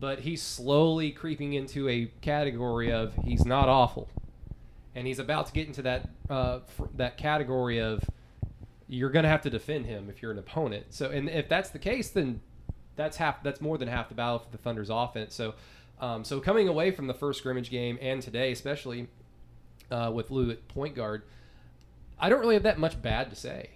but 0.00 0.20
he's 0.20 0.42
slowly 0.42 1.12
creeping 1.12 1.52
into 1.52 1.88
a 1.88 2.06
category 2.20 2.90
of 2.90 3.14
he's 3.24 3.44
not 3.44 3.68
awful, 3.68 4.08
and 4.94 5.06
he's 5.06 5.20
about 5.20 5.46
to 5.46 5.52
get 5.52 5.68
into 5.68 5.82
that 5.82 6.08
uh, 6.28 6.60
that 6.96 7.16
category 7.16 7.78
of 7.80 8.02
you're 8.88 9.10
going 9.10 9.22
to 9.22 9.28
have 9.28 9.42
to 9.42 9.50
defend 9.50 9.86
him 9.86 10.08
if 10.10 10.20
you're 10.20 10.32
an 10.32 10.38
opponent. 10.38 10.86
So, 10.90 11.10
and 11.10 11.28
if 11.30 11.48
that's 11.48 11.70
the 11.70 11.78
case, 11.78 12.10
then 12.10 12.40
that's 12.96 13.16
half. 13.18 13.42
That's 13.42 13.60
more 13.60 13.78
than 13.78 13.88
half 13.88 14.08
the 14.08 14.14
battle 14.14 14.40
for 14.40 14.50
the 14.50 14.58
Thunder's 14.58 14.90
offense. 14.90 15.34
So, 15.34 15.54
um, 16.00 16.24
so 16.24 16.40
coming 16.40 16.66
away 16.66 16.90
from 16.90 17.06
the 17.06 17.14
first 17.14 17.38
scrimmage 17.38 17.70
game 17.70 17.98
and 18.02 18.20
today, 18.20 18.50
especially 18.50 19.08
uh, 19.92 20.10
with 20.10 20.30
Lu 20.30 20.50
at 20.50 20.66
point 20.68 20.96
guard, 20.96 21.22
I 22.18 22.28
don't 22.28 22.40
really 22.40 22.54
have 22.54 22.62
that 22.64 22.78
much 22.78 23.00
bad 23.00 23.30
to 23.30 23.36
say. 23.36 23.70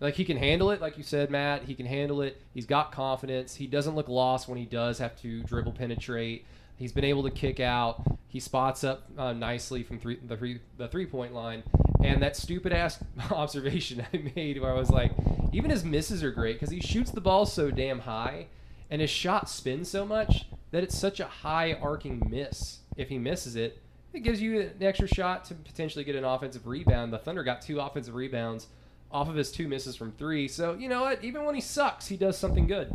Like 0.00 0.14
he 0.14 0.24
can 0.24 0.36
handle 0.36 0.70
it, 0.70 0.80
like 0.80 0.98
you 0.98 1.02
said, 1.02 1.30
Matt. 1.30 1.64
He 1.64 1.74
can 1.74 1.86
handle 1.86 2.20
it. 2.22 2.40
He's 2.52 2.66
got 2.66 2.92
confidence. 2.92 3.54
He 3.54 3.66
doesn't 3.66 3.94
look 3.94 4.08
lost 4.08 4.48
when 4.48 4.58
he 4.58 4.66
does 4.66 4.98
have 4.98 5.18
to 5.22 5.42
dribble 5.42 5.72
penetrate. 5.72 6.44
He's 6.76 6.92
been 6.92 7.04
able 7.04 7.22
to 7.22 7.30
kick 7.30 7.58
out. 7.58 8.02
He 8.28 8.38
spots 8.38 8.84
up 8.84 9.04
uh, 9.16 9.32
nicely 9.32 9.82
from 9.82 9.98
three, 9.98 10.18
the 10.26 10.36
three 10.36 10.60
the 10.76 10.88
three 10.88 11.06
point 11.06 11.32
line. 11.32 11.62
And 12.04 12.22
that 12.22 12.36
stupid 12.36 12.72
ass 12.72 13.02
observation 13.30 14.04
I 14.12 14.30
made, 14.36 14.60
where 14.60 14.70
I 14.70 14.78
was 14.78 14.90
like, 14.90 15.12
even 15.52 15.70
his 15.70 15.84
misses 15.84 16.22
are 16.22 16.30
great 16.30 16.56
because 16.56 16.70
he 16.70 16.80
shoots 16.80 17.10
the 17.10 17.22
ball 17.22 17.46
so 17.46 17.70
damn 17.70 18.00
high, 18.00 18.46
and 18.90 19.00
his 19.00 19.10
shot 19.10 19.48
spins 19.48 19.90
so 19.90 20.04
much 20.04 20.44
that 20.70 20.82
it's 20.82 20.96
such 20.96 21.18
a 21.20 21.26
high 21.26 21.72
arcing 21.72 22.22
miss. 22.28 22.80
If 22.98 23.08
he 23.08 23.18
misses 23.18 23.56
it, 23.56 23.80
it 24.16 24.22
gives 24.22 24.40
you 24.40 24.60
an 24.60 24.72
extra 24.80 25.06
shot 25.06 25.44
to 25.46 25.54
potentially 25.54 26.04
get 26.04 26.16
an 26.16 26.24
offensive 26.24 26.66
rebound. 26.66 27.12
The 27.12 27.18
Thunder 27.18 27.44
got 27.44 27.62
two 27.62 27.80
offensive 27.80 28.14
rebounds 28.14 28.66
off 29.12 29.28
of 29.28 29.36
his 29.36 29.52
two 29.52 29.68
misses 29.68 29.94
from 29.94 30.12
three. 30.12 30.48
So 30.48 30.74
you 30.74 30.88
know 30.88 31.02
what? 31.02 31.22
Even 31.22 31.44
when 31.44 31.54
he 31.54 31.60
sucks, 31.60 32.08
he 32.08 32.16
does 32.16 32.36
something 32.36 32.66
good. 32.66 32.92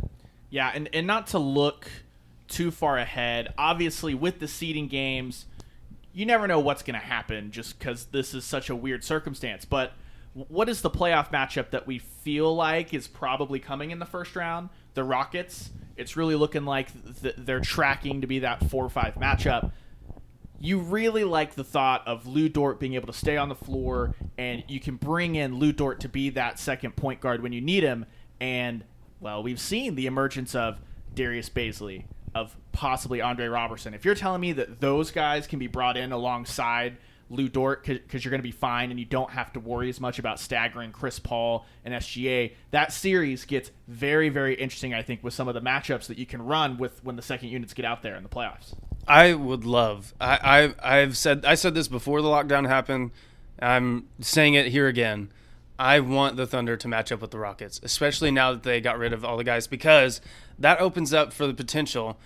Yeah, 0.50 0.70
and 0.74 0.90
and 0.92 1.06
not 1.06 1.28
to 1.28 1.38
look 1.38 1.88
too 2.48 2.70
far 2.70 2.98
ahead. 2.98 3.54
Obviously, 3.56 4.14
with 4.14 4.38
the 4.38 4.48
seeding 4.48 4.88
games, 4.88 5.46
you 6.12 6.26
never 6.26 6.46
know 6.46 6.60
what's 6.60 6.82
going 6.82 6.98
to 6.98 7.06
happen 7.06 7.50
just 7.50 7.78
because 7.78 8.06
this 8.06 8.34
is 8.34 8.44
such 8.44 8.68
a 8.68 8.76
weird 8.76 9.02
circumstance. 9.02 9.64
But 9.64 9.92
what 10.34 10.68
is 10.68 10.82
the 10.82 10.90
playoff 10.90 11.30
matchup 11.30 11.70
that 11.70 11.86
we 11.86 11.98
feel 11.98 12.54
like 12.54 12.92
is 12.92 13.08
probably 13.08 13.58
coming 13.58 13.90
in 13.90 13.98
the 13.98 14.06
first 14.06 14.36
round? 14.36 14.68
The 14.94 15.04
Rockets. 15.04 15.70
It's 15.96 16.16
really 16.16 16.34
looking 16.34 16.64
like 16.64 16.88
th- 17.22 17.34
they're 17.38 17.60
tracking 17.60 18.22
to 18.22 18.26
be 18.26 18.40
that 18.40 18.68
four 18.68 18.84
or 18.84 18.90
five 18.90 19.14
matchup 19.14 19.72
you 20.62 20.78
really 20.78 21.24
like 21.24 21.56
the 21.56 21.64
thought 21.64 22.06
of 22.06 22.26
Lu 22.26 22.48
Dort 22.48 22.78
being 22.78 22.94
able 22.94 23.08
to 23.08 23.12
stay 23.12 23.36
on 23.36 23.48
the 23.48 23.54
floor, 23.54 24.14
and 24.38 24.62
you 24.68 24.78
can 24.78 24.94
bring 24.94 25.34
in 25.34 25.56
Lu 25.56 25.72
Dort 25.72 26.00
to 26.00 26.08
be 26.08 26.30
that 26.30 26.58
second 26.58 26.94
point 26.94 27.20
guard 27.20 27.42
when 27.42 27.52
you 27.52 27.60
need 27.60 27.82
him. 27.82 28.06
And 28.40 28.84
well, 29.18 29.42
we've 29.42 29.60
seen 29.60 29.96
the 29.96 30.06
emergence 30.06 30.54
of 30.54 30.80
Darius 31.14 31.50
Bazley, 31.50 32.04
of 32.32 32.56
possibly 32.70 33.20
Andre 33.20 33.46
Roberson. 33.46 33.92
If 33.92 34.04
you're 34.04 34.14
telling 34.14 34.40
me 34.40 34.52
that 34.52 34.80
those 34.80 35.10
guys 35.10 35.48
can 35.48 35.58
be 35.58 35.66
brought 35.66 35.96
in 35.96 36.12
alongside 36.12 36.96
Lu 37.28 37.48
Dort 37.48 37.84
because 37.84 38.24
you're 38.24 38.30
going 38.30 38.38
to 38.38 38.48
be 38.48 38.52
fine 38.52 38.90
and 38.90 39.00
you 39.00 39.06
don't 39.06 39.30
have 39.30 39.52
to 39.54 39.60
worry 39.60 39.88
as 39.88 40.00
much 40.00 40.20
about 40.20 40.38
staggering 40.38 40.92
Chris 40.92 41.18
Paul 41.18 41.66
and 41.84 41.92
SGA. 41.94 42.52
That 42.70 42.92
series 42.92 43.46
gets 43.46 43.72
very, 43.88 44.28
very 44.28 44.54
interesting, 44.54 44.94
I 44.94 45.02
think, 45.02 45.24
with 45.24 45.34
some 45.34 45.48
of 45.48 45.54
the 45.54 45.60
matchups 45.60 46.06
that 46.06 46.18
you 46.18 46.26
can 46.26 46.40
run 46.40 46.78
with 46.78 47.02
when 47.02 47.16
the 47.16 47.22
second 47.22 47.48
units 47.48 47.74
get 47.74 47.84
out 47.84 48.02
there 48.02 48.14
in 48.14 48.22
the 48.22 48.28
playoffs. 48.28 48.74
I 49.06 49.34
would 49.34 49.64
love. 49.64 50.14
I, 50.20 50.74
I 50.82 50.98
I've 50.98 51.16
said 51.16 51.44
I 51.44 51.54
said 51.54 51.74
this 51.74 51.88
before 51.88 52.22
the 52.22 52.28
lockdown 52.28 52.68
happened. 52.68 53.10
I'm 53.60 54.08
saying 54.20 54.54
it 54.54 54.68
here 54.68 54.88
again. 54.88 55.32
I 55.78 56.00
want 56.00 56.36
the 56.36 56.46
Thunder 56.46 56.76
to 56.76 56.88
match 56.88 57.10
up 57.10 57.20
with 57.20 57.32
the 57.32 57.38
Rockets, 57.38 57.80
especially 57.82 58.30
now 58.30 58.52
that 58.52 58.62
they 58.62 58.80
got 58.80 58.98
rid 58.98 59.12
of 59.12 59.24
all 59.24 59.36
the 59.36 59.44
guys, 59.44 59.66
because 59.66 60.20
that 60.58 60.80
opens 60.80 61.12
up 61.12 61.32
for 61.32 61.46
the 61.46 61.54
potential 61.54 62.18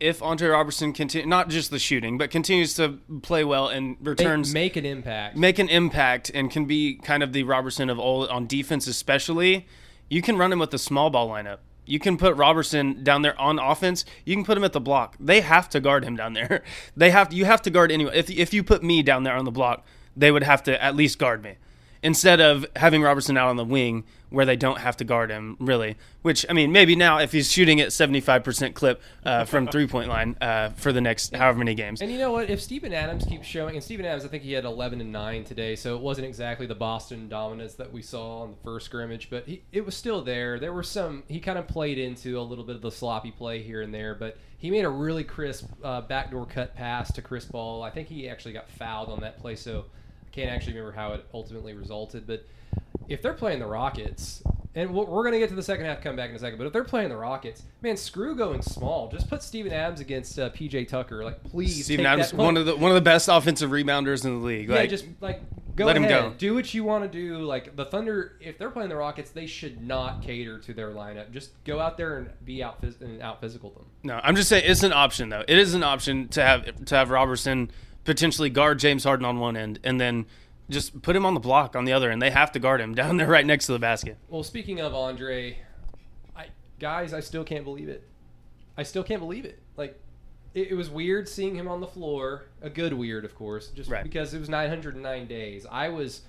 if 0.00 0.22
Andre 0.22 0.48
Roberson 0.48 0.92
continue 0.92 1.26
not 1.26 1.48
just 1.48 1.70
the 1.70 1.78
shooting, 1.78 2.18
but 2.18 2.30
continues 2.30 2.74
to 2.74 2.98
play 3.22 3.44
well 3.44 3.68
and 3.68 3.96
returns 4.00 4.52
make, 4.52 4.74
make, 4.74 4.76
an 4.76 4.86
impact, 4.86 5.36
make 5.36 5.58
an 5.58 5.68
impact, 5.68 6.30
and 6.32 6.50
can 6.50 6.66
be 6.66 6.94
kind 6.96 7.22
of 7.22 7.32
the 7.32 7.42
Roberson 7.42 7.90
of 7.90 7.98
old 7.98 8.28
on 8.28 8.46
defense, 8.46 8.86
especially. 8.86 9.66
You 10.08 10.22
can 10.22 10.36
run 10.36 10.52
him 10.52 10.58
with 10.58 10.70
the 10.70 10.78
small 10.78 11.10
ball 11.10 11.28
lineup. 11.28 11.58
You 11.88 11.98
can 11.98 12.16
put 12.16 12.36
Roberson 12.36 13.02
down 13.02 13.22
there 13.22 13.38
on 13.40 13.58
offense. 13.58 14.04
You 14.24 14.34
can 14.34 14.44
put 14.44 14.56
him 14.56 14.64
at 14.64 14.72
the 14.72 14.80
block. 14.80 15.16
They 15.18 15.40
have 15.40 15.68
to 15.70 15.80
guard 15.80 16.04
him 16.04 16.16
down 16.16 16.34
there. 16.34 16.62
They 16.96 17.10
have 17.10 17.32
you 17.32 17.44
have 17.44 17.62
to 17.62 17.70
guard 17.70 17.92
anyway. 17.92 18.12
If 18.14 18.30
if 18.30 18.52
you 18.52 18.62
put 18.62 18.82
me 18.82 19.02
down 19.02 19.22
there 19.22 19.36
on 19.36 19.44
the 19.44 19.50
block, 19.50 19.86
they 20.16 20.30
would 20.30 20.42
have 20.42 20.62
to 20.64 20.82
at 20.82 20.96
least 20.96 21.18
guard 21.18 21.42
me 21.42 21.54
instead 22.02 22.40
of 22.40 22.66
having 22.76 23.02
Roberson 23.02 23.36
out 23.36 23.48
on 23.48 23.56
the 23.56 23.64
wing 23.64 24.04
where 24.30 24.44
they 24.44 24.56
don't 24.56 24.78
have 24.78 24.96
to 24.98 25.04
guard 25.04 25.30
him 25.30 25.56
really. 25.58 25.96
Which 26.22 26.44
I 26.48 26.52
mean, 26.52 26.72
maybe 26.72 26.96
now 26.96 27.18
if 27.18 27.32
he's 27.32 27.50
shooting 27.50 27.80
at 27.80 27.92
seventy 27.92 28.20
five 28.20 28.44
percent 28.44 28.74
clip 28.74 29.00
uh, 29.24 29.44
from 29.44 29.66
three 29.70 29.86
point 29.86 30.08
line 30.08 30.36
uh, 30.40 30.70
for 30.70 30.92
the 30.92 31.00
next 31.00 31.34
however 31.34 31.58
many 31.58 31.74
games. 31.74 32.02
And 32.02 32.10
you 32.10 32.18
know 32.18 32.32
what? 32.32 32.50
If 32.50 32.60
Steven 32.60 32.92
Adams 32.92 33.24
keeps 33.24 33.46
showing, 33.46 33.74
and 33.74 33.82
Steven 33.82 34.04
Adams, 34.04 34.24
I 34.24 34.28
think 34.28 34.42
he 34.42 34.52
had 34.52 34.64
eleven 34.64 35.00
and 35.00 35.12
nine 35.12 35.44
today, 35.44 35.76
so 35.76 35.96
it 35.96 36.02
wasn't 36.02 36.26
exactly 36.26 36.66
the 36.66 36.74
Boston 36.74 37.28
dominance 37.28 37.74
that 37.74 37.92
we 37.92 38.02
saw 38.02 38.42
on 38.42 38.50
the 38.50 38.56
first 38.62 38.86
scrimmage, 38.86 39.30
but 39.30 39.46
he, 39.46 39.62
it 39.72 39.84
was 39.84 39.96
still 39.96 40.22
there. 40.22 40.58
There 40.58 40.72
were 40.72 40.82
some. 40.82 41.22
He 41.28 41.40
kind 41.40 41.58
of 41.58 41.66
played 41.66 41.98
into 41.98 42.38
a 42.38 42.42
little 42.42 42.64
bit 42.64 42.76
of 42.76 42.82
the 42.82 42.92
sloppy 42.92 43.30
play 43.30 43.62
here 43.62 43.82
and 43.82 43.94
there, 43.94 44.14
but 44.14 44.36
he 44.58 44.70
made 44.70 44.84
a 44.84 44.90
really 44.90 45.24
crisp 45.24 45.66
uh, 45.82 46.02
backdoor 46.02 46.46
cut 46.46 46.74
pass 46.74 47.12
to 47.12 47.22
Chris 47.22 47.44
Paul. 47.44 47.82
I 47.82 47.90
think 47.90 48.08
he 48.08 48.28
actually 48.28 48.52
got 48.52 48.68
fouled 48.68 49.08
on 49.08 49.20
that 49.20 49.38
play, 49.38 49.54
so 49.54 49.86
I 50.28 50.34
can't 50.34 50.50
actually 50.50 50.74
remember 50.74 50.92
how 50.92 51.14
it 51.14 51.24
ultimately 51.32 51.72
resulted, 51.72 52.26
but 52.26 52.44
if 53.08 53.22
they're 53.22 53.32
playing 53.32 53.60
the 53.60 53.66
Rockets, 53.66 54.42
and 54.74 54.94
we're 54.94 55.22
going 55.22 55.32
to 55.32 55.38
get 55.38 55.48
to 55.48 55.54
the 55.54 55.62
second 55.62 55.86
half 55.86 56.02
comeback 56.02 56.30
in 56.30 56.36
a 56.36 56.38
second, 56.38 56.58
but 56.58 56.66
if 56.66 56.72
they're 56.72 56.84
playing 56.84 57.08
the 57.08 57.16
Rockets, 57.16 57.62
man, 57.80 57.96
screw 57.96 58.36
going 58.36 58.60
small. 58.60 59.08
Just 59.08 59.28
put 59.28 59.42
Steven 59.42 59.72
Adams 59.72 60.00
against 60.00 60.38
uh, 60.38 60.50
PJ 60.50 60.88
Tucker. 60.88 61.24
Like, 61.24 61.42
please. 61.44 61.86
Steven 61.86 62.04
Adams, 62.04 62.34
one 62.34 62.56
of 62.56 62.66
the 62.66 62.76
one 62.76 62.90
of 62.90 62.94
the 62.94 63.00
best 63.00 63.28
offensive 63.28 63.70
rebounders 63.70 64.24
in 64.24 64.40
the 64.40 64.46
league. 64.46 64.68
Yeah, 64.68 64.76
like, 64.76 64.90
just 64.90 65.06
like 65.20 65.40
go 65.74 65.86
let 65.86 65.96
ahead, 65.96 66.10
him 66.10 66.30
go. 66.30 66.34
do 66.36 66.54
what 66.54 66.72
you 66.74 66.84
want 66.84 67.04
to 67.04 67.08
do. 67.08 67.38
Like 67.38 67.74
the 67.76 67.86
Thunder, 67.86 68.36
if 68.40 68.58
they're 68.58 68.70
playing 68.70 68.90
the 68.90 68.96
Rockets, 68.96 69.30
they 69.30 69.46
should 69.46 69.82
not 69.82 70.22
cater 70.22 70.58
to 70.58 70.74
their 70.74 70.90
lineup. 70.90 71.32
Just 71.32 71.52
go 71.64 71.80
out 71.80 71.96
there 71.96 72.18
and 72.18 72.30
be 72.44 72.62
out 72.62 72.82
phys- 72.82 73.00
and 73.00 73.22
out 73.22 73.40
physical 73.40 73.70
them. 73.70 73.86
No, 74.02 74.20
I'm 74.22 74.36
just 74.36 74.50
saying 74.50 74.64
it's 74.66 74.82
an 74.82 74.92
option 74.92 75.30
though. 75.30 75.44
It 75.48 75.58
is 75.58 75.74
an 75.74 75.82
option 75.82 76.28
to 76.28 76.42
have 76.42 76.84
to 76.84 76.94
have 76.94 77.10
Roberson 77.10 77.70
potentially 78.08 78.48
guard 78.48 78.78
James 78.78 79.04
Harden 79.04 79.26
on 79.26 79.38
one 79.38 79.54
end 79.54 79.78
and 79.84 80.00
then 80.00 80.24
just 80.70 81.02
put 81.02 81.14
him 81.14 81.26
on 81.26 81.34
the 81.34 81.40
block 81.40 81.76
on 81.76 81.84
the 81.84 81.92
other, 81.92 82.10
and 82.10 82.20
they 82.22 82.30
have 82.30 82.50
to 82.52 82.58
guard 82.58 82.80
him 82.80 82.94
down 83.02 83.18
there 83.18 83.26
right 83.28 83.44
next 83.44 83.66
to 83.66 83.72
the 83.72 83.78
basket. 83.78 84.16
Well, 84.28 84.42
speaking 84.42 84.80
of 84.80 84.94
Andre, 84.94 85.58
I, 86.34 86.46
guys, 86.78 87.12
I 87.12 87.20
still 87.20 87.44
can't 87.44 87.64
believe 87.64 87.88
it. 87.90 88.02
I 88.78 88.82
still 88.82 89.02
can't 89.02 89.20
believe 89.20 89.44
it. 89.44 89.58
Like, 89.76 90.00
it, 90.54 90.68
it 90.70 90.74
was 90.74 90.88
weird 90.88 91.28
seeing 91.28 91.54
him 91.54 91.68
on 91.68 91.80
the 91.82 91.86
floor. 91.86 92.46
A 92.62 92.70
good 92.70 92.94
weird, 92.94 93.26
of 93.26 93.34
course, 93.34 93.68
just 93.68 93.90
Right. 93.90 94.02
because 94.04 94.32
it 94.32 94.40
was 94.40 94.48
909 94.48 95.26
days. 95.26 95.66
I 95.70 95.90
was 95.90 96.22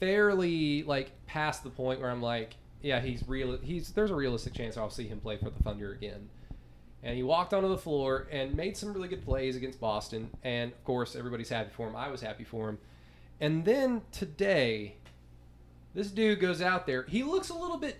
fairly 0.00 0.82
like 0.84 1.10
past 1.26 1.64
the 1.64 1.70
point 1.70 2.00
where 2.00 2.10
I'm 2.10 2.22
like, 2.22 2.54
yeah, 2.82 3.00
he's 3.00 3.22
real. 3.26 3.56
He's 3.58 3.90
there's 3.90 4.10
a 4.10 4.14
realistic 4.14 4.52
chance 4.54 4.76
I'll 4.76 4.90
see 4.90 5.08
him 5.08 5.18
play 5.20 5.36
for 5.38 5.50
the 5.50 5.62
Thunder 5.62 5.92
again. 5.92 6.28
And 7.04 7.14
he 7.14 7.22
walked 7.22 7.52
onto 7.52 7.68
the 7.68 7.78
floor 7.78 8.26
and 8.32 8.56
made 8.56 8.76
some 8.78 8.94
really 8.94 9.08
good 9.08 9.22
plays 9.22 9.56
against 9.56 9.78
Boston. 9.78 10.30
And 10.42 10.72
of 10.72 10.82
course, 10.84 11.14
everybody's 11.14 11.50
happy 11.50 11.70
for 11.70 11.86
him. 11.86 11.94
I 11.94 12.08
was 12.08 12.22
happy 12.22 12.44
for 12.44 12.70
him. 12.70 12.78
And 13.40 13.64
then 13.64 14.00
today, 14.10 14.96
this 15.94 16.08
dude 16.08 16.40
goes 16.40 16.62
out 16.62 16.86
there. 16.86 17.02
He 17.02 17.22
looks 17.22 17.50
a 17.50 17.54
little 17.54 17.76
bit 17.76 17.98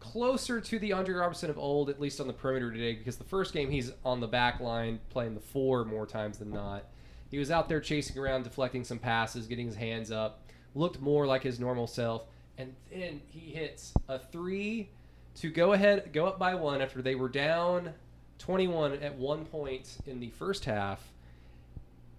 closer 0.00 0.60
to 0.62 0.78
the 0.78 0.92
Andre 0.92 1.14
Roberson 1.14 1.50
of 1.50 1.58
old, 1.58 1.90
at 1.90 2.00
least 2.00 2.20
on 2.20 2.26
the 2.26 2.32
perimeter 2.32 2.72
today, 2.72 2.94
because 2.94 3.16
the 3.16 3.24
first 3.24 3.52
game 3.52 3.70
he's 3.70 3.92
on 4.02 4.20
the 4.20 4.26
back 4.26 4.60
line 4.60 5.00
playing 5.10 5.34
the 5.34 5.40
four 5.40 5.84
more 5.84 6.06
times 6.06 6.38
than 6.38 6.50
not. 6.50 6.84
He 7.30 7.38
was 7.38 7.50
out 7.50 7.68
there 7.68 7.80
chasing 7.80 8.16
around, 8.18 8.44
deflecting 8.44 8.84
some 8.84 8.98
passes, 8.98 9.46
getting 9.46 9.66
his 9.66 9.76
hands 9.76 10.10
up, 10.10 10.40
looked 10.74 11.00
more 11.00 11.26
like 11.26 11.42
his 11.42 11.60
normal 11.60 11.86
self, 11.86 12.22
and 12.56 12.74
then 12.90 13.20
he 13.28 13.52
hits 13.52 13.92
a 14.08 14.18
three 14.18 14.88
to 15.34 15.50
go 15.50 15.74
ahead, 15.74 16.10
go 16.12 16.26
up 16.26 16.38
by 16.38 16.54
one 16.54 16.80
after 16.80 17.02
they 17.02 17.14
were 17.14 17.28
down 17.28 17.92
21 18.38 18.94
at 18.94 19.16
one 19.16 19.44
point 19.44 19.98
in 20.06 20.20
the 20.20 20.30
first 20.30 20.64
half. 20.64 21.12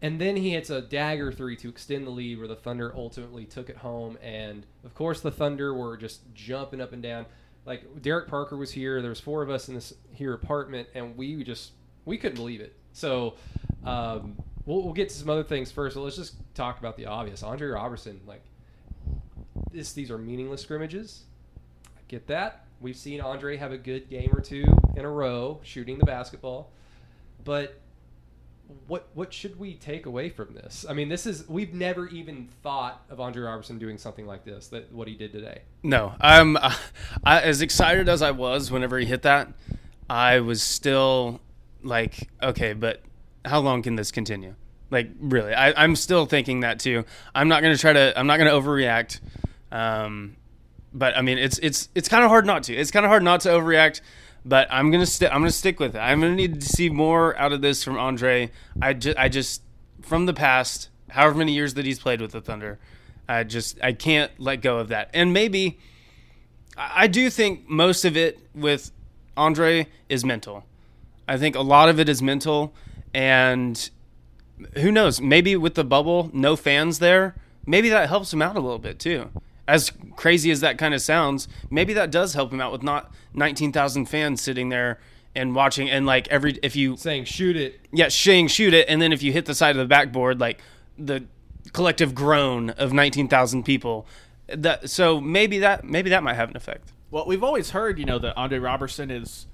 And 0.01 0.19
then 0.19 0.37
he 0.37 0.51
hits 0.51 0.69
a 0.69 0.81
dagger 0.81 1.31
three 1.31 1.57
to 1.57 1.67
extend 1.67 2.07
the 2.07 2.11
lead, 2.11 2.39
where 2.39 2.47
the 2.47 2.55
Thunder 2.55 2.93
ultimately 2.95 3.45
took 3.45 3.69
it 3.69 3.77
home. 3.77 4.17
And 4.21 4.65
of 4.85 4.95
course, 4.95 5.19
the 5.19 5.31
Thunder 5.31 5.73
were 5.73 5.97
just 5.97 6.21
jumping 6.33 6.79
up 6.79 6.93
and 6.93 7.03
down. 7.03 7.25
like 7.65 8.01
Derek 8.01 8.29
Parker 8.29 8.55
was 8.55 8.71
here. 8.71 9.01
There 9.01 9.09
was 9.09 9.19
four 9.19 9.43
of 9.43 9.49
us 9.49 9.67
in 9.67 9.75
this 9.75 9.93
here 10.13 10.33
apartment, 10.33 10.87
and 10.95 11.17
we 11.17 11.43
just 11.43 11.71
we 12.05 12.17
couldn't 12.17 12.37
believe 12.37 12.61
it. 12.61 12.75
So 12.93 13.35
um, 13.83 14.37
we'll, 14.65 14.83
we'll 14.83 14.93
get 14.93 15.09
to 15.09 15.15
some 15.15 15.29
other 15.29 15.43
things 15.43 15.69
first. 15.69 15.95
But 15.95 16.01
let's 16.01 16.15
just 16.15 16.35
talk 16.55 16.79
about 16.79 16.95
the 16.95 17.05
obvious. 17.05 17.43
Andre 17.43 17.67
Roberson, 17.67 18.21
like 18.25 18.43
this, 19.71 19.91
these 19.91 20.09
are 20.11 20.17
meaningless 20.17 20.61
scrimmages. 20.61 21.23
I 21.97 22.01
get 22.07 22.27
that. 22.27 22.65
We've 22.81 22.95
seen 22.95 23.21
Andre 23.21 23.57
have 23.57 23.71
a 23.71 23.77
good 23.77 24.09
game 24.09 24.29
or 24.33 24.41
two 24.41 24.65
in 24.95 25.05
a 25.05 25.09
row 25.09 25.59
shooting 25.63 25.97
the 25.97 26.05
basketball, 26.05 26.71
but 27.43 27.79
what 28.87 29.07
what 29.13 29.33
should 29.33 29.59
we 29.59 29.73
take 29.73 30.05
away 30.05 30.29
from 30.29 30.53
this? 30.53 30.85
I 30.87 30.93
mean, 30.93 31.09
this 31.09 31.25
is 31.25 31.47
we've 31.49 31.73
never 31.73 32.07
even 32.07 32.47
thought 32.61 33.03
of 33.09 33.19
Andre 33.19 33.43
Roberson 33.43 33.79
doing 33.79 33.97
something 33.97 34.25
like 34.25 34.45
this. 34.45 34.67
That 34.67 34.91
what 34.91 35.07
he 35.07 35.15
did 35.15 35.31
today. 35.31 35.61
No, 35.83 36.13
I'm 36.21 36.57
I, 37.23 37.41
as 37.41 37.61
excited 37.61 38.07
as 38.07 38.21
I 38.21 38.31
was 38.31 38.71
whenever 38.71 38.99
he 38.99 39.05
hit 39.05 39.23
that. 39.23 39.49
I 40.09 40.39
was 40.39 40.63
still 40.63 41.39
like, 41.83 42.29
okay, 42.41 42.73
but 42.73 43.01
how 43.45 43.59
long 43.59 43.81
can 43.83 43.95
this 43.95 44.11
continue? 44.11 44.55
Like, 44.91 45.11
really, 45.19 45.53
I, 45.53 45.83
I'm 45.83 45.95
still 45.95 46.25
thinking 46.25 46.61
that 46.61 46.79
too. 46.79 47.05
I'm 47.33 47.47
not 47.47 47.61
gonna 47.61 47.77
try 47.77 47.93
to. 47.93 48.17
I'm 48.17 48.27
not 48.27 48.37
gonna 48.37 48.51
overreact. 48.51 49.19
Um, 49.71 50.35
but 50.93 51.15
I 51.17 51.21
mean, 51.21 51.37
it's 51.37 51.59
it's 51.59 51.89
it's 51.95 52.09
kind 52.09 52.23
of 52.23 52.29
hard 52.29 52.45
not 52.45 52.63
to. 52.63 52.75
It's 52.75 52.91
kind 52.91 53.05
of 53.05 53.09
hard 53.09 53.23
not 53.23 53.41
to 53.41 53.49
overreact. 53.49 54.01
But 54.45 54.67
I'm 54.71 54.89
gonna 54.89 55.05
st- 55.05 55.31
I'm 55.31 55.41
gonna 55.41 55.51
stick 55.51 55.79
with 55.79 55.95
it. 55.95 55.99
I'm 55.99 56.21
gonna 56.21 56.35
need 56.35 56.61
to 56.61 56.65
see 56.65 56.89
more 56.89 57.37
out 57.37 57.51
of 57.51 57.61
this 57.61 57.83
from 57.83 57.97
Andre. 57.97 58.51
I 58.81 58.93
just 58.93 59.17
I 59.17 59.29
just 59.29 59.61
from 60.01 60.25
the 60.25 60.33
past, 60.33 60.89
however 61.09 61.37
many 61.37 61.53
years 61.53 61.73
that 61.73 61.85
he's 61.85 61.99
played 61.99 62.21
with 62.21 62.31
the 62.31 62.41
Thunder, 62.41 62.79
I 63.27 63.43
just 63.43 63.79
I 63.83 63.93
can't 63.93 64.31
let 64.39 64.61
go 64.61 64.77
of 64.79 64.87
that. 64.89 65.09
And 65.13 65.33
maybe 65.33 65.77
I 66.77 67.07
do 67.07 67.29
think 67.29 67.67
most 67.69 68.05
of 68.05 68.15
it 68.15 68.39
with 68.55 68.91
Andre 69.35 69.87
is 70.07 70.23
mental. 70.23 70.63
I 71.27 71.37
think 71.37 71.55
a 71.55 71.61
lot 71.61 71.89
of 71.89 71.99
it 71.99 72.07
is 72.07 72.21
mental, 72.21 72.73
and 73.13 73.89
who 74.75 74.91
knows? 74.91 75.19
Maybe 75.19 75.55
with 75.55 75.75
the 75.75 75.83
bubble, 75.83 76.31
no 76.33 76.55
fans 76.55 76.99
there, 76.99 77.35
maybe 77.65 77.89
that 77.89 78.09
helps 78.09 78.33
him 78.33 78.41
out 78.41 78.55
a 78.55 78.59
little 78.59 78.79
bit 78.79 78.99
too. 78.99 79.29
As 79.69 79.91
crazy 80.15 80.51
as 80.51 80.61
that 80.61 80.77
kind 80.77 80.93
of 80.93 81.01
sounds, 81.01 81.47
maybe 81.69 81.93
that 81.93 82.11
does 82.11 82.33
help 82.33 82.51
him 82.51 82.59
out 82.59 82.71
with 82.71 82.83
not 82.83 83.13
19,000 83.33 84.05
fans 84.07 84.41
sitting 84.41 84.69
there 84.69 84.99
and 85.35 85.53
watching. 85.55 85.89
And 85.89 86.05
like 86.05 86.27
every, 86.29 86.57
if 86.63 86.75
you, 86.75 86.97
Saying 86.97 87.25
shoot 87.25 87.55
it. 87.55 87.79
yeah, 87.91 88.07
saying 88.09 88.47
shoot 88.47 88.73
it, 88.73 88.87
and 88.89 89.01
then 89.01 89.13
if 89.13 89.21
you 89.23 89.31
hit 89.31 89.45
the 89.45 89.53
side 89.55 89.71
of 89.75 89.77
the 89.77 89.85
backboard, 89.85 90.39
like 90.39 90.59
the 90.97 91.25
collective 91.73 92.15
groan 92.15 92.71
of 92.71 92.91
19,000 92.93 93.63
people. 93.63 94.07
That 94.47 94.89
so 94.89 95.21
maybe 95.21 95.59
that 95.59 95.83
maybe 95.83 96.09
that 96.09 96.23
might 96.23 96.33
have 96.33 96.49
an 96.49 96.57
effect. 96.57 96.91
Well, 97.11 97.25
we've 97.27 97.43
always 97.43 97.69
heard, 97.69 97.99
you 97.99 98.05
know, 98.05 98.17
that 98.19 98.35
Andre 98.35 98.57
Roberson 98.57 99.11
is 99.11 99.45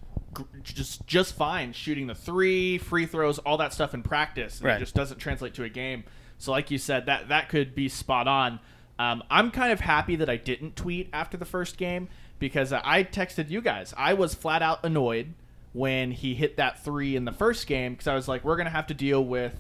just 0.64 1.06
just 1.08 1.36
fine 1.36 1.74
shooting 1.74 2.08
the 2.08 2.16
three, 2.16 2.78
free 2.78 3.06
throws, 3.06 3.38
all 3.40 3.58
that 3.58 3.74
stuff 3.74 3.94
in 3.94 4.04
practice, 4.04 4.60
and 4.60 4.66
Right. 4.68 4.78
it 4.78 4.80
just 4.80 4.96
doesn't 4.96 5.18
translate 5.18 5.54
to 5.56 5.64
a 5.64 5.70
game. 5.70 6.06
So, 6.38 6.52
like 6.52 6.72
you 6.72 6.78
said, 6.78 7.06
that 7.08 7.28
that 7.28 7.50
could 7.50 7.76
be 7.76 7.90
spot 7.90 8.28
on. 8.30 8.60
Um, 8.98 9.24
I'm 9.30 9.52
kind 9.52 9.72
of 9.72 9.80
happy 9.82 10.16
that 10.18 10.30
I 10.30 10.38
didn't 10.38 10.76
tweet 10.76 11.10
after 11.12 11.38
the 11.38 11.46
first 11.46 11.78
game 11.78 12.08
because 12.40 12.72
I 12.72 13.04
texted 13.04 13.50
you 13.50 13.62
guys. 13.62 13.94
I 13.98 14.14
was 14.14 14.34
flat 14.34 14.62
out 14.62 14.86
annoyed 14.86 15.34
when 15.74 16.12
he 16.12 16.34
hit 16.36 16.58
that 16.58 16.84
three 16.84 17.16
in 17.16 17.26
the 17.26 17.32
first 17.32 17.68
game 17.68 17.94
because 17.94 18.08
I 18.08 18.16
was 18.16 18.28
like, 18.28 18.44
we're 18.44 18.56
gonna 18.56 18.70
have 18.70 18.88
to 18.88 18.94
deal 18.94 19.24
with 19.24 19.54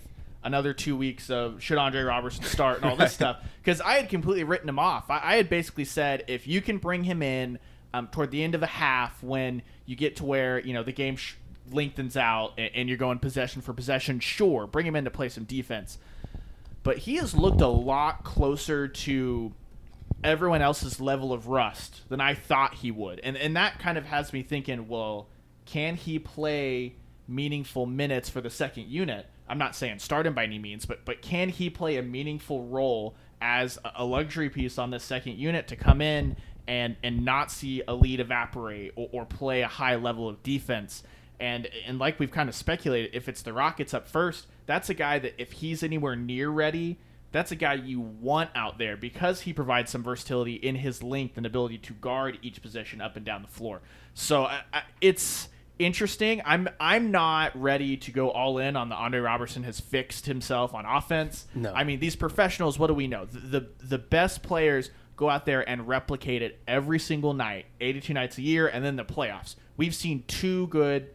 another 0.43 0.73
two 0.73 0.95
weeks 0.95 1.29
of 1.29 1.61
should 1.61 1.77
Andre 1.77 2.03
Roberson 2.03 2.43
start 2.43 2.77
and 2.77 2.85
all 2.89 2.95
this 2.95 3.13
stuff 3.15 3.43
because 3.61 3.81
I 3.81 3.95
had 3.95 4.09
completely 4.09 4.43
written 4.43 4.69
him 4.69 4.79
off. 4.79 5.09
I, 5.09 5.19
I 5.23 5.35
had 5.35 5.49
basically 5.49 5.85
said 5.85 6.23
if 6.27 6.47
you 6.47 6.61
can 6.61 6.77
bring 6.77 7.03
him 7.03 7.21
in 7.21 7.59
um, 7.93 8.07
toward 8.07 8.31
the 8.31 8.43
end 8.43 8.55
of 8.55 8.63
a 8.63 8.67
half 8.67 9.21
when 9.23 9.61
you 9.85 9.95
get 9.95 10.17
to 10.17 10.25
where 10.25 10.59
you 10.59 10.73
know 10.73 10.83
the 10.83 10.91
game 10.91 11.15
sh- 11.17 11.33
lengthens 11.71 12.15
out 12.15 12.53
and, 12.57 12.69
and 12.75 12.89
you're 12.89 12.97
going 12.97 13.19
possession 13.19 13.61
for 13.61 13.73
possession, 13.73 14.19
sure, 14.19 14.67
bring 14.67 14.85
him 14.85 14.95
in 14.95 15.03
to 15.05 15.11
play 15.11 15.29
some 15.29 15.43
defense. 15.45 15.97
But 16.85 16.99
he 16.99 17.15
has 17.15 17.33
looked 17.33 17.61
a 17.61 17.67
lot 17.67 18.23
closer 18.23 18.87
to 18.87 19.51
everyone 20.23 20.61
else's 20.61 21.01
level 21.01 21.33
of 21.33 21.47
rust 21.47 22.07
than 22.09 22.21
I 22.21 22.35
thought 22.35 22.75
he 22.75 22.91
would. 22.91 23.19
And 23.21 23.35
and 23.35 23.57
that 23.57 23.79
kind 23.79 23.97
of 23.97 24.05
has 24.05 24.31
me 24.31 24.43
thinking, 24.43 24.87
well, 24.87 25.27
can 25.65 25.95
he 25.95 26.19
play 26.19 26.93
meaningful 27.27 27.87
minutes 27.87 28.29
for 28.29 28.39
the 28.39 28.51
second 28.51 28.87
unit? 28.87 29.25
I'm 29.49 29.57
not 29.57 29.75
saying 29.75 29.97
start 29.97 30.27
him 30.27 30.35
by 30.35 30.43
any 30.43 30.59
means, 30.59 30.85
but 30.85 31.03
but 31.05 31.23
can 31.23 31.49
he 31.49 31.71
play 31.71 31.97
a 31.97 32.03
meaningful 32.03 32.65
role 32.65 33.15
as 33.41 33.79
a- 33.95 34.05
luxury 34.05 34.51
piece 34.51 34.77
on 34.77 34.91
this 34.91 35.03
second 35.03 35.39
unit 35.39 35.67
to 35.69 35.75
come 35.75 36.01
in 36.01 36.37
and 36.67 36.97
and 37.01 37.25
not 37.25 37.49
see 37.49 37.81
a 37.87 37.95
lead 37.95 38.19
evaporate 38.19 38.93
or, 38.95 39.09
or 39.11 39.25
play 39.25 39.61
a 39.61 39.67
high 39.67 39.95
level 39.95 40.29
of 40.29 40.43
defense? 40.43 41.01
And 41.39 41.67
and 41.87 41.97
like 41.97 42.19
we've 42.19 42.31
kind 42.31 42.47
of 42.47 42.53
speculated, 42.53 43.15
if 43.15 43.27
it's 43.27 43.41
the 43.41 43.53
Rockets 43.53 43.91
up 43.95 44.07
first, 44.07 44.45
that's 44.65 44.89
a 44.89 44.93
guy 44.93 45.19
that 45.19 45.33
if 45.37 45.51
he's 45.53 45.83
anywhere 45.83 46.15
near 46.15 46.49
ready, 46.49 46.97
that's 47.31 47.51
a 47.51 47.55
guy 47.55 47.73
you 47.73 47.99
want 47.99 48.49
out 48.55 48.77
there 48.77 48.95
because 48.95 49.41
he 49.41 49.53
provides 49.53 49.91
some 49.91 50.03
versatility 50.03 50.55
in 50.55 50.75
his 50.75 51.03
length 51.03 51.37
and 51.37 51.45
ability 51.45 51.77
to 51.79 51.93
guard 51.93 52.39
each 52.41 52.61
position 52.61 53.01
up 53.01 53.15
and 53.17 53.25
down 53.25 53.41
the 53.41 53.47
floor. 53.47 53.81
So 54.13 54.45
I, 54.45 54.61
I, 54.73 54.83
it's 55.01 55.49
interesting. 55.77 56.41
I'm 56.45 56.69
I'm 56.79 57.11
not 57.11 57.59
ready 57.59 57.97
to 57.97 58.11
go 58.11 58.29
all 58.31 58.57
in 58.57 58.75
on 58.75 58.89
the 58.89 58.95
Andre 58.95 59.19
Roberson 59.19 59.63
has 59.63 59.79
fixed 59.79 60.25
himself 60.25 60.73
on 60.73 60.85
offense. 60.85 61.45
No. 61.53 61.73
I 61.73 61.83
mean 61.83 61.99
these 61.99 62.15
professionals. 62.15 62.79
What 62.79 62.87
do 62.87 62.93
we 62.93 63.07
know? 63.07 63.25
The 63.25 63.39
the, 63.39 63.69
the 63.83 63.97
best 63.97 64.41
players 64.41 64.89
go 65.17 65.29
out 65.29 65.45
there 65.45 65.67
and 65.67 65.87
replicate 65.87 66.41
it 66.41 66.59
every 66.67 66.99
single 66.99 67.33
night, 67.33 67.65
82 67.79 68.13
nights 68.13 68.37
a 68.37 68.41
year, 68.41 68.67
and 68.67 68.83
then 68.83 68.95
the 68.95 69.05
playoffs. 69.05 69.55
We've 69.77 69.95
seen 69.95 70.23
two 70.27 70.67
good 70.67 71.09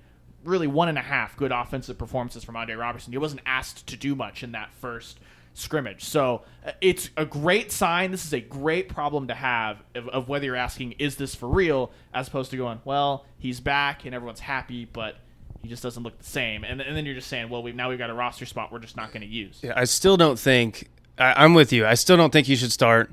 really 0.44 0.66
one 0.66 0.88
and 0.88 0.98
a 0.98 1.02
half 1.02 1.36
good 1.36 1.52
offensive 1.52 1.98
performances 1.98 2.44
from 2.44 2.56
Andre 2.56 2.74
Roberson. 2.74 3.12
He 3.12 3.18
wasn't 3.18 3.42
asked 3.46 3.86
to 3.88 3.96
do 3.96 4.14
much 4.14 4.42
in 4.42 4.52
that 4.52 4.72
first 4.80 5.20
scrimmage. 5.54 6.04
So 6.04 6.42
uh, 6.64 6.72
it's 6.80 7.10
a 7.16 7.24
great 7.24 7.72
sign. 7.72 8.10
This 8.10 8.24
is 8.24 8.32
a 8.32 8.40
great 8.40 8.88
problem 8.88 9.28
to 9.28 9.34
have 9.34 9.82
of, 9.94 10.08
of 10.08 10.28
whether 10.28 10.46
you're 10.46 10.56
asking, 10.56 10.92
is 10.92 11.16
this 11.16 11.34
for 11.34 11.48
real, 11.48 11.90
as 12.14 12.28
opposed 12.28 12.50
to 12.52 12.56
going, 12.56 12.80
well, 12.84 13.26
he's 13.38 13.60
back 13.60 14.04
and 14.04 14.14
everyone's 14.14 14.40
happy, 14.40 14.84
but 14.84 15.16
he 15.62 15.68
just 15.68 15.82
doesn't 15.82 16.02
look 16.02 16.16
the 16.18 16.24
same. 16.24 16.64
And, 16.64 16.80
and 16.80 16.96
then 16.96 17.04
you're 17.04 17.14
just 17.14 17.28
saying, 17.28 17.48
well, 17.48 17.62
we've, 17.62 17.74
now 17.74 17.90
we've 17.90 17.98
got 17.98 18.10
a 18.10 18.14
roster 18.14 18.46
spot 18.46 18.72
we're 18.72 18.78
just 18.78 18.96
not 18.96 19.12
going 19.12 19.22
to 19.22 19.28
use. 19.28 19.60
Yeah, 19.62 19.74
I 19.76 19.84
still 19.84 20.16
don't 20.16 20.38
think 20.38 20.88
I, 21.18 21.44
I'm 21.44 21.54
with 21.54 21.72
you. 21.72 21.86
I 21.86 21.94
still 21.94 22.16
don't 22.16 22.32
think 22.32 22.48
you 22.48 22.56
should 22.56 22.72
start 22.72 23.10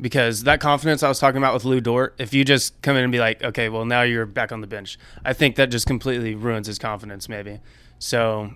because 0.00 0.42
that 0.44 0.60
confidence 0.60 1.02
I 1.02 1.08
was 1.08 1.18
talking 1.18 1.38
about 1.38 1.54
with 1.54 1.64
Lu 1.64 1.80
Dort. 1.80 2.14
If 2.18 2.34
you 2.34 2.44
just 2.44 2.80
come 2.82 2.96
in 2.96 3.02
and 3.02 3.12
be 3.12 3.18
like, 3.18 3.42
okay, 3.42 3.68
well 3.68 3.84
now 3.84 4.02
you're 4.02 4.26
back 4.26 4.52
on 4.52 4.60
the 4.60 4.66
bench, 4.66 4.98
I 5.24 5.32
think 5.32 5.56
that 5.56 5.70
just 5.70 5.86
completely 5.86 6.34
ruins 6.34 6.66
his 6.66 6.78
confidence. 6.78 7.28
Maybe. 7.28 7.60
So 7.98 8.50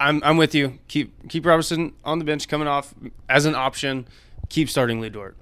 I'm 0.00 0.22
I'm 0.24 0.36
with 0.36 0.54
you. 0.54 0.78
Keep 0.88 1.28
keep 1.28 1.46
Roberson 1.46 1.92
on 2.04 2.18
the 2.18 2.24
bench, 2.24 2.48
coming 2.48 2.68
off 2.68 2.94
as 3.28 3.46
an 3.46 3.54
option. 3.54 4.06
Keep 4.48 4.68
starting 4.68 5.00
Lu 5.00 5.10
Dort. 5.10 5.36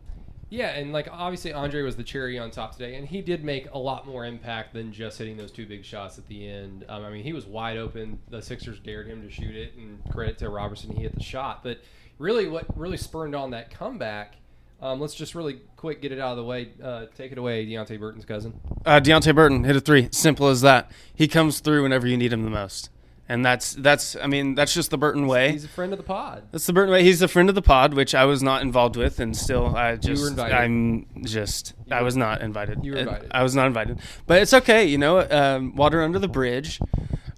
Yeah, 0.52 0.68
and 0.68 0.92
like 0.92 1.08
obviously 1.10 1.54
Andre 1.54 1.80
was 1.80 1.96
the 1.96 2.04
cherry 2.04 2.38
on 2.38 2.50
top 2.50 2.72
today, 2.72 2.96
and 2.96 3.08
he 3.08 3.22
did 3.22 3.42
make 3.42 3.72
a 3.72 3.78
lot 3.78 4.06
more 4.06 4.26
impact 4.26 4.74
than 4.74 4.92
just 4.92 5.16
hitting 5.16 5.38
those 5.38 5.50
two 5.50 5.64
big 5.64 5.82
shots 5.82 6.18
at 6.18 6.26
the 6.28 6.46
end. 6.46 6.84
Um, 6.90 7.04
I 7.04 7.10
mean, 7.10 7.24
he 7.24 7.32
was 7.32 7.46
wide 7.46 7.78
open. 7.78 8.18
The 8.28 8.42
Sixers 8.42 8.78
dared 8.78 9.06
him 9.06 9.22
to 9.22 9.30
shoot 9.30 9.56
it, 9.56 9.74
and 9.76 9.98
credit 10.12 10.36
to 10.38 10.50
Roberson, 10.50 10.94
he 10.94 11.04
hit 11.04 11.14
the 11.14 11.22
shot. 11.22 11.62
But 11.62 11.78
really, 12.18 12.48
what 12.48 12.66
really 12.78 12.98
spurred 12.98 13.34
on 13.34 13.52
that 13.52 13.70
comeback? 13.70 14.36
Um, 14.82 14.98
let's 15.00 15.14
just 15.14 15.36
really 15.36 15.60
quick 15.76 16.02
get 16.02 16.10
it 16.10 16.18
out 16.18 16.32
of 16.32 16.38
the 16.38 16.44
way. 16.44 16.70
Uh, 16.82 17.06
take 17.16 17.30
it 17.30 17.38
away, 17.38 17.64
Deonte 17.64 18.00
Burton's 18.00 18.24
cousin. 18.24 18.58
Uh, 18.84 18.98
Deonte 18.98 19.32
Burton 19.32 19.62
hit 19.62 19.76
a 19.76 19.80
three. 19.80 20.08
Simple 20.10 20.48
as 20.48 20.60
that. 20.62 20.90
He 21.14 21.28
comes 21.28 21.60
through 21.60 21.84
whenever 21.84 22.08
you 22.08 22.16
need 22.16 22.32
him 22.32 22.42
the 22.42 22.50
most, 22.50 22.90
and 23.28 23.44
that's 23.46 23.74
that's. 23.74 24.16
I 24.16 24.26
mean, 24.26 24.56
that's 24.56 24.74
just 24.74 24.90
the 24.90 24.98
Burton 24.98 25.28
way. 25.28 25.52
He's 25.52 25.62
a 25.62 25.68
friend 25.68 25.92
of 25.92 25.98
the 25.98 26.02
pod. 26.02 26.48
That's 26.50 26.66
the 26.66 26.72
Burton 26.72 26.92
way. 26.92 27.04
He's 27.04 27.22
a 27.22 27.28
friend 27.28 27.48
of 27.48 27.54
the 27.54 27.62
pod, 27.62 27.94
which 27.94 28.12
I 28.12 28.24
was 28.24 28.42
not 28.42 28.62
involved 28.62 28.96
with, 28.96 29.20
and 29.20 29.36
still, 29.36 29.76
I 29.76 29.94
just. 29.94 30.36
I'm 30.40 31.06
just, 31.22 31.74
I 31.88 32.02
was 32.02 32.16
not 32.16 32.42
invited. 32.42 32.84
You 32.84 32.92
were 32.92 32.98
invited. 32.98 33.30
I 33.32 33.44
was 33.44 33.54
not 33.54 33.68
invited, 33.68 34.00
but 34.26 34.42
it's 34.42 34.52
okay. 34.52 34.84
You 34.84 34.98
know, 34.98 35.20
um, 35.30 35.76
water 35.76 36.02
under 36.02 36.18
the 36.18 36.26
bridge. 36.28 36.80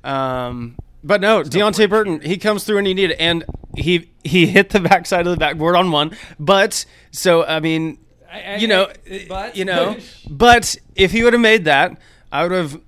Um, 0.02 0.76
but 1.04 1.20
no, 1.20 1.42
Deonte 1.42 1.88
Burton, 1.88 2.20
he 2.22 2.36
comes 2.38 2.64
through 2.64 2.78
and 2.78 2.86
he 2.86 2.94
needed, 2.94 3.12
it, 3.12 3.20
and 3.20 3.44
he 3.76 4.10
he 4.24 4.46
hit 4.46 4.70
the 4.70 4.80
backside 4.90 5.26
of 5.26 5.32
the 5.32 5.36
backboard 5.38 5.76
on 5.76 5.90
one. 5.92 6.16
But 6.40 6.84
so 7.12 7.44
I 7.44 7.60
mean, 7.60 7.98
I- 8.32 8.40
I- 8.42 8.56
you 8.56 8.66
know, 8.66 8.88
I- 9.10 9.26
but- 9.28 9.56
you 9.56 9.64
know, 9.64 9.96
but 10.28 10.76
if 10.96 11.12
he 11.12 11.22
would 11.22 11.32
have 11.34 11.42
made 11.42 11.64
that, 11.66 11.96
I 12.32 12.42
would 12.42 12.52
have 12.52 12.80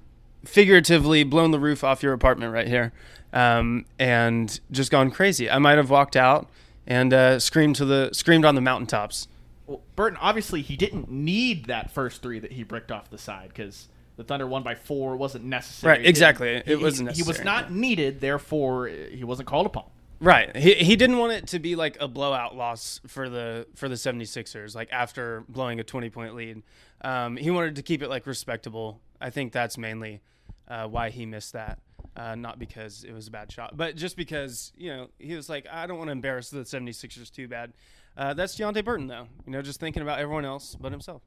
figuratively 0.44 1.24
blown 1.24 1.50
the 1.50 1.59
roof 1.61 1.85
off 1.85 2.02
your 2.02 2.12
apartment 2.12 2.52
right 2.52 2.68
here, 2.68 2.92
um, 3.33 3.85
and 3.98 4.59
just 4.70 4.90
gone 4.90 5.11
crazy. 5.11 5.50
I 5.50 5.59
might 5.59 5.76
have 5.76 5.90
walked 5.90 6.16
out 6.16 6.48
and 6.87 7.12
uh, 7.12 7.38
screamed 7.40 7.76
to 7.76 7.85
the 7.85 8.11
screamed 8.12 8.44
on 8.44 8.55
the 8.55 8.61
mountaintops. 8.61 9.29
Well, 9.66 9.83
Burton 9.96 10.16
obviously 10.22 10.62
he 10.62 10.76
didn't 10.76 11.11
need 11.11 11.64
that 11.66 11.90
first 11.90 12.22
three 12.22 12.38
that 12.38 12.52
he 12.52 12.62
bricked 12.62 12.92
off 12.92 13.11
the 13.11 13.18
side 13.18 13.48
because 13.48 13.88
the 14.16 14.24
Thunder 14.24 14.46
won 14.46 14.62
by 14.62 14.74
four. 14.74 15.14
It 15.14 15.18
wasn't 15.18 15.44
necessary. 15.44 15.98
Right, 15.98 16.07
exactly. 16.07 16.48
It, 16.48 16.68
It 16.68 16.81
wasn't 16.81 17.12
He 17.12 17.22
was 17.22 17.42
not 17.44 17.72
needed, 17.72 18.20
therefore 18.20 18.88
he 18.88 19.24
wasn't 19.24 19.48
called 19.48 19.66
upon. 19.66 19.85
Right. 20.18 20.57
He 20.57 20.74
he 20.74 20.96
didn't 20.96 21.18
want 21.18 21.33
it 21.33 21.46
to 21.48 21.59
be 21.59 21.76
like 21.76 21.98
a 22.00 22.09
blowout 22.09 22.57
loss 22.57 23.00
for 23.07 23.29
the 23.29 23.66
for 23.74 23.88
the 23.88 23.96
76ers 23.96 24.74
like 24.74 24.88
after 24.90 25.44
blowing 25.48 25.79
a 25.79 25.85
20 25.85 26.09
point 26.11 26.35
lead. 26.35 26.62
Um, 27.02 27.37
he 27.37 27.50
wanted 27.50 27.76
to 27.76 27.83
keep 27.83 28.02
it 28.02 28.09
like 28.09 28.26
respectable. 28.26 29.00
I 29.20 29.31
think 29.31 29.52
that's 29.52 29.76
mainly 29.76 30.22
uh, 30.68 30.87
why 30.87 31.11
he 31.11 31.26
missed 31.26 31.52
that. 31.52 31.81
Uh, 32.16 32.35
not 32.35 32.59
because 32.59 33.05
it 33.05 33.12
was 33.12 33.29
a 33.29 33.31
bad 33.31 33.52
shot, 33.52 33.76
but 33.76 33.94
just 33.94 34.16
because, 34.16 34.72
you 34.74 34.88
know, 34.88 35.09
he 35.18 35.35
was 35.35 35.50
like, 35.50 35.66
I 35.70 35.87
don't 35.87 35.98
want 35.98 36.09
to 36.09 36.12
embarrass 36.12 36.48
the 36.48 36.61
76ers 36.61 37.31
too 37.31 37.46
bad. 37.46 37.74
Uh, 38.16 38.33
that's 38.33 38.57
Deonte 38.57 38.83
Burton, 38.83 39.07
though. 39.07 39.26
You 39.44 39.52
know, 39.52 39.61
just 39.61 39.81
thinking 39.81 40.00
about 40.00 40.18
everyone 40.18 40.46
else 40.46 40.74
but 40.81 40.92
himself. 40.92 41.20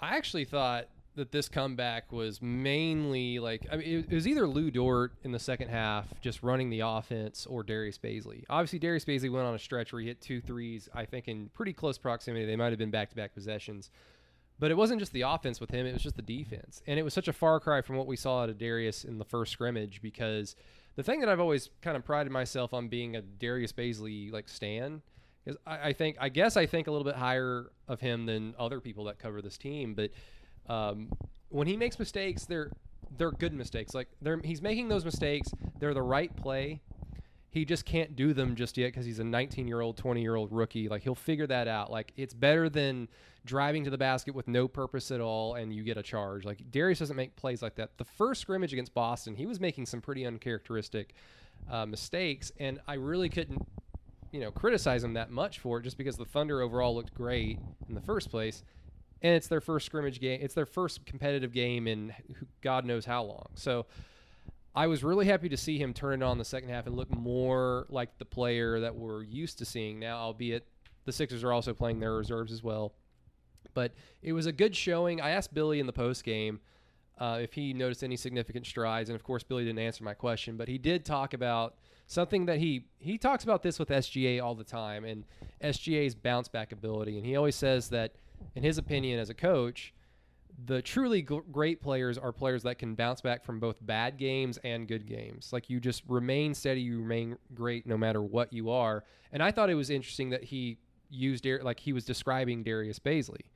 I 0.00 0.16
actually 0.16 0.46
thought 0.46 0.88
that 1.18 1.32
this 1.32 1.48
comeback 1.48 2.10
was 2.12 2.40
mainly 2.40 3.38
like 3.38 3.66
I 3.70 3.76
mean 3.76 4.06
it, 4.08 4.14
was 4.14 4.26
either 4.26 4.46
Lu 4.46 4.70
Dort 4.70 5.12
in 5.22 5.32
the 5.32 5.38
second 5.38 5.68
half 5.68 6.06
just 6.20 6.42
running 6.42 6.70
the 6.70 6.80
offense 6.80 7.46
or 7.46 7.62
Darius 7.62 7.98
Bazley. 7.98 8.44
Obviously 8.48 8.78
Darius 8.78 9.04
Bazley 9.04 9.30
went 9.30 9.46
on 9.46 9.54
a 9.54 9.58
stretch 9.58 9.92
where 9.92 10.00
he 10.00 10.08
hit 10.08 10.20
two 10.20 10.40
threes, 10.40 10.88
I 10.94 11.04
think 11.04 11.28
in 11.28 11.50
pretty 11.50 11.72
close 11.72 11.98
proximity. 11.98 12.46
They 12.46 12.56
might 12.56 12.70
have 12.70 12.78
been 12.78 12.90
back 12.90 13.10
to 13.10 13.16
back 13.16 13.34
possessions. 13.34 13.90
But 14.60 14.72
it 14.72 14.76
wasn't 14.76 14.98
just 14.98 15.12
the 15.12 15.22
offense 15.22 15.60
with 15.60 15.70
him, 15.70 15.86
it 15.86 15.92
was 15.92 16.02
just 16.02 16.16
the 16.16 16.22
defense. 16.22 16.82
And 16.86 16.98
it 16.98 17.04
was 17.04 17.14
such 17.14 17.28
a 17.28 17.32
far 17.32 17.60
cry 17.60 17.80
from 17.80 17.96
what 17.96 18.08
we 18.08 18.16
saw 18.16 18.42
out 18.42 18.48
of 18.48 18.58
Darius 18.58 19.04
in 19.04 19.18
the 19.18 19.24
first 19.24 19.52
scrimmage 19.52 20.02
because 20.02 20.56
the 20.96 21.02
thing 21.02 21.20
that 21.20 21.28
I've 21.28 21.38
always 21.38 21.70
kind 21.80 21.96
of 21.96 22.04
prided 22.04 22.32
myself 22.32 22.74
on 22.74 22.88
being 22.88 23.14
a 23.14 23.22
Darius 23.22 23.72
Bazley 23.72 24.32
like 24.32 24.48
stan 24.48 25.02
is 25.46 25.56
I, 25.66 25.88
I 25.88 25.92
think 25.92 26.16
I 26.20 26.28
guess 26.28 26.56
I 26.56 26.66
think 26.66 26.86
a 26.86 26.90
little 26.90 27.04
bit 27.04 27.14
higher 27.14 27.70
of 27.86 28.00
him 28.00 28.26
than 28.26 28.54
other 28.58 28.80
people 28.80 29.04
that 29.04 29.18
cover 29.18 29.40
this 29.40 29.56
team, 29.56 29.94
but 29.94 30.10
um, 30.68 31.08
when 31.48 31.66
he 31.66 31.76
makes 31.76 31.98
mistakes, 31.98 32.44
they're 32.44 32.70
they're 33.16 33.32
good 33.32 33.52
mistakes. 33.52 33.94
Like 33.94 34.08
they're 34.20 34.40
he's 34.44 34.62
making 34.62 34.88
those 34.88 35.04
mistakes. 35.04 35.50
They're 35.78 35.94
the 35.94 36.02
right 36.02 36.34
play. 36.36 36.80
He 37.50 37.64
just 37.64 37.86
can't 37.86 38.14
do 38.14 38.34
them 38.34 38.56
just 38.56 38.76
yet 38.76 38.88
because 38.88 39.06
he's 39.06 39.20
a 39.20 39.24
19 39.24 39.66
year 39.66 39.80
old, 39.80 39.96
20 39.96 40.20
year 40.20 40.34
old 40.34 40.52
rookie. 40.52 40.88
Like 40.88 41.02
he'll 41.02 41.14
figure 41.14 41.46
that 41.46 41.66
out. 41.66 41.90
Like 41.90 42.12
it's 42.16 42.34
better 42.34 42.68
than 42.68 43.08
driving 43.44 43.84
to 43.84 43.90
the 43.90 43.98
basket 43.98 44.34
with 44.34 44.46
no 44.46 44.68
purpose 44.68 45.10
at 45.10 45.20
all 45.20 45.54
and 45.54 45.72
you 45.72 45.82
get 45.82 45.96
a 45.96 46.02
charge. 46.02 46.44
Like 46.44 46.70
Darius 46.70 46.98
doesn't 46.98 47.16
make 47.16 47.34
plays 47.36 47.62
like 47.62 47.76
that. 47.76 47.96
The 47.96 48.04
first 48.04 48.42
scrimmage 48.42 48.72
against 48.72 48.92
Boston, 48.92 49.34
he 49.34 49.46
was 49.46 49.58
making 49.58 49.86
some 49.86 50.02
pretty 50.02 50.26
uncharacteristic 50.26 51.14
uh, 51.70 51.86
mistakes, 51.86 52.52
and 52.58 52.78
I 52.86 52.94
really 52.94 53.28
couldn't, 53.28 53.66
you 54.32 54.40
know, 54.40 54.50
criticize 54.50 55.02
him 55.02 55.14
that 55.14 55.30
much 55.30 55.58
for 55.58 55.78
it 55.78 55.82
just 55.82 55.96
because 55.96 56.16
the 56.16 56.24
Thunder 56.26 56.60
overall 56.60 56.94
looked 56.94 57.14
great 57.14 57.58
in 57.88 57.94
the 57.94 58.00
first 58.00 58.30
place 58.30 58.62
and 59.22 59.34
it's 59.34 59.48
their 59.48 59.60
first 59.60 59.86
scrimmage 59.86 60.20
game. 60.20 60.40
It's 60.42 60.54
their 60.54 60.66
first 60.66 61.04
competitive 61.06 61.52
game 61.52 61.86
in 61.86 62.14
God 62.62 62.84
knows 62.84 63.04
how 63.04 63.24
long. 63.24 63.48
So 63.54 63.86
I 64.74 64.86
was 64.86 65.02
really 65.02 65.26
happy 65.26 65.48
to 65.48 65.56
see 65.56 65.78
him 65.78 65.92
turn 65.92 66.22
it 66.22 66.24
on 66.24 66.38
the 66.38 66.44
second 66.44 66.68
half 66.68 66.86
and 66.86 66.96
look 66.96 67.10
more 67.10 67.86
like 67.88 68.18
the 68.18 68.24
player 68.24 68.80
that 68.80 68.94
we're 68.94 69.22
used 69.22 69.58
to 69.58 69.64
seeing 69.64 69.98
now, 69.98 70.18
albeit 70.18 70.66
the 71.04 71.12
Sixers 71.12 71.42
are 71.42 71.52
also 71.52 71.74
playing 71.74 72.00
their 72.00 72.14
reserves 72.14 72.52
as 72.52 72.62
well. 72.62 72.92
But 73.74 73.92
it 74.22 74.32
was 74.32 74.46
a 74.46 74.52
good 74.52 74.76
showing. 74.76 75.20
I 75.20 75.30
asked 75.30 75.52
Billy 75.52 75.80
in 75.80 75.86
the 75.86 75.92
post 75.92 76.22
game 76.22 76.60
uh, 77.18 77.38
if 77.42 77.54
he 77.54 77.72
noticed 77.72 78.04
any 78.04 78.16
significant 78.16 78.66
strides, 78.66 79.08
and 79.08 79.16
of 79.16 79.24
course 79.24 79.42
Billy 79.42 79.64
didn't 79.64 79.80
answer 79.80 80.04
my 80.04 80.14
question, 80.14 80.56
but 80.56 80.68
he 80.68 80.78
did 80.78 81.04
talk 81.04 81.34
about 81.34 81.74
something 82.06 82.46
that 82.46 82.58
he 82.58 82.86
he 82.98 83.18
talks 83.18 83.44
about 83.44 83.62
this 83.62 83.78
with 83.78 83.88
SGA 83.88 84.42
all 84.42 84.54
the 84.54 84.64
time, 84.64 85.04
and 85.04 85.24
SGA's 85.62 86.14
bounce 86.14 86.46
back 86.46 86.70
ability, 86.70 87.16
and 87.16 87.26
he 87.26 87.34
always 87.34 87.56
says 87.56 87.88
that– 87.88 88.12
in 88.54 88.62
his 88.62 88.78
opinion 88.78 89.18
as 89.18 89.30
a 89.30 89.34
coach, 89.34 89.94
the 90.66 90.82
truly 90.82 91.22
g- 91.22 91.40
great 91.52 91.80
players 91.80 92.18
are 92.18 92.32
players 92.32 92.62
that 92.64 92.78
can 92.78 92.94
bounce 92.94 93.20
back 93.20 93.44
from 93.44 93.60
both 93.60 93.76
bad 93.84 94.16
games 94.16 94.58
and 94.64 94.88
good 94.88 95.06
games. 95.06 95.52
Like 95.52 95.70
you 95.70 95.80
just 95.80 96.02
remain 96.08 96.54
steady, 96.54 96.80
you 96.80 97.00
remain 97.00 97.36
great 97.54 97.86
no 97.86 97.96
matter 97.96 98.22
what 98.22 98.52
you 98.52 98.70
are. 98.70 99.04
And 99.32 99.42
I 99.42 99.50
thought 99.50 99.70
it 99.70 99.74
was 99.74 99.90
interesting 99.90 100.30
that 100.30 100.44
he 100.44 100.78
used 101.10 101.46
like 101.62 101.80
he 101.80 101.92
was 101.92 102.04
describing 102.04 102.62
Darius 102.62 102.98
Bazley. 102.98 103.46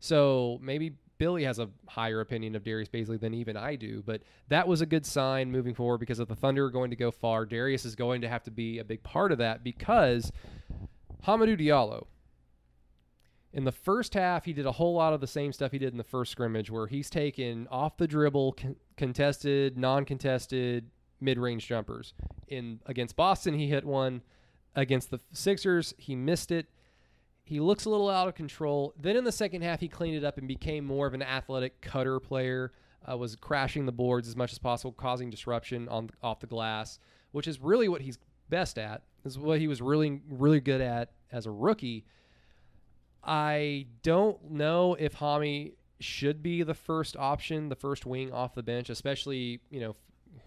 So 0.00 0.58
maybe 0.62 0.94
Billy 1.18 1.44
has 1.44 1.58
a 1.58 1.68
higher 1.86 2.20
opinion 2.20 2.54
of 2.54 2.64
Darius 2.64 2.88
Bazley 2.88 3.18
than 3.18 3.34
even 3.34 3.56
I 3.56 3.76
do, 3.76 4.02
but 4.04 4.22
that 4.48 4.68
was 4.68 4.80
a 4.80 4.86
good 4.86 5.06
sign 5.06 5.50
moving 5.50 5.74
forward 5.74 5.98
because 5.98 6.20
if 6.20 6.28
the 6.28 6.36
Thunder 6.36 6.66
are 6.66 6.70
going 6.70 6.90
to 6.90 6.96
go 6.96 7.10
far, 7.10 7.46
Darius 7.46 7.84
is 7.84 7.94
going 7.94 8.20
to 8.20 8.28
have 8.28 8.42
to 8.44 8.50
be 8.50 8.78
a 8.78 8.84
big 8.84 9.02
part 9.02 9.32
of 9.32 9.38
that 9.38 9.64
because 9.64 10.30
Hamidou 11.26 11.58
Diallo, 11.58 12.06
in 13.56 13.64
the 13.64 13.72
first 13.72 14.12
half, 14.12 14.44
he 14.44 14.52
did 14.52 14.66
a 14.66 14.72
whole 14.72 14.92
lot 14.92 15.14
of 15.14 15.22
the 15.22 15.26
same 15.26 15.50
stuff 15.50 15.72
he 15.72 15.78
did 15.78 15.90
in 15.90 15.96
the 15.96 16.04
first 16.04 16.30
scrimmage, 16.30 16.70
where 16.70 16.86
he's 16.86 17.08
taken 17.08 17.66
off 17.70 17.96
the 17.96 18.06
dribble, 18.06 18.52
con- 18.52 18.76
contested, 18.98 19.78
non-contested, 19.78 20.90
mid-range 21.22 21.66
jumpers. 21.66 22.12
In 22.48 22.80
against 22.84 23.16
Boston, 23.16 23.54
he 23.54 23.66
hit 23.66 23.86
one. 23.86 24.20
Against 24.74 25.10
the 25.10 25.20
Sixers, 25.32 25.94
he 25.96 26.14
missed 26.14 26.50
it. 26.50 26.66
He 27.44 27.58
looks 27.58 27.86
a 27.86 27.90
little 27.90 28.10
out 28.10 28.28
of 28.28 28.34
control. 28.34 28.92
Then 29.00 29.16
in 29.16 29.24
the 29.24 29.32
second 29.32 29.62
half, 29.62 29.80
he 29.80 29.88
cleaned 29.88 30.18
it 30.18 30.24
up 30.24 30.36
and 30.36 30.46
became 30.46 30.84
more 30.84 31.06
of 31.06 31.14
an 31.14 31.22
athletic 31.22 31.80
cutter 31.80 32.20
player. 32.20 32.72
Uh, 33.10 33.16
was 33.16 33.36
crashing 33.36 33.86
the 33.86 33.92
boards 33.92 34.28
as 34.28 34.36
much 34.36 34.52
as 34.52 34.58
possible, 34.58 34.92
causing 34.92 35.30
disruption 35.30 35.88
on 35.88 36.10
off 36.22 36.40
the 36.40 36.46
glass, 36.46 36.98
which 37.30 37.46
is 37.46 37.58
really 37.58 37.88
what 37.88 38.02
he's 38.02 38.18
best 38.50 38.78
at. 38.78 39.04
This 39.24 39.32
is 39.32 39.38
what 39.38 39.60
he 39.60 39.68
was 39.68 39.80
really 39.80 40.20
really 40.28 40.60
good 40.60 40.82
at 40.82 41.12
as 41.32 41.46
a 41.46 41.50
rookie 41.50 42.04
I 43.26 43.86
don't 44.02 44.52
know 44.52 44.94
if 44.94 45.16
Hami 45.16 45.72
should 45.98 46.42
be 46.42 46.62
the 46.62 46.74
first 46.74 47.16
option, 47.16 47.68
the 47.68 47.76
first 47.76 48.06
wing 48.06 48.32
off 48.32 48.54
the 48.54 48.62
bench, 48.62 48.88
especially, 48.88 49.60
you 49.70 49.80
know, 49.80 49.96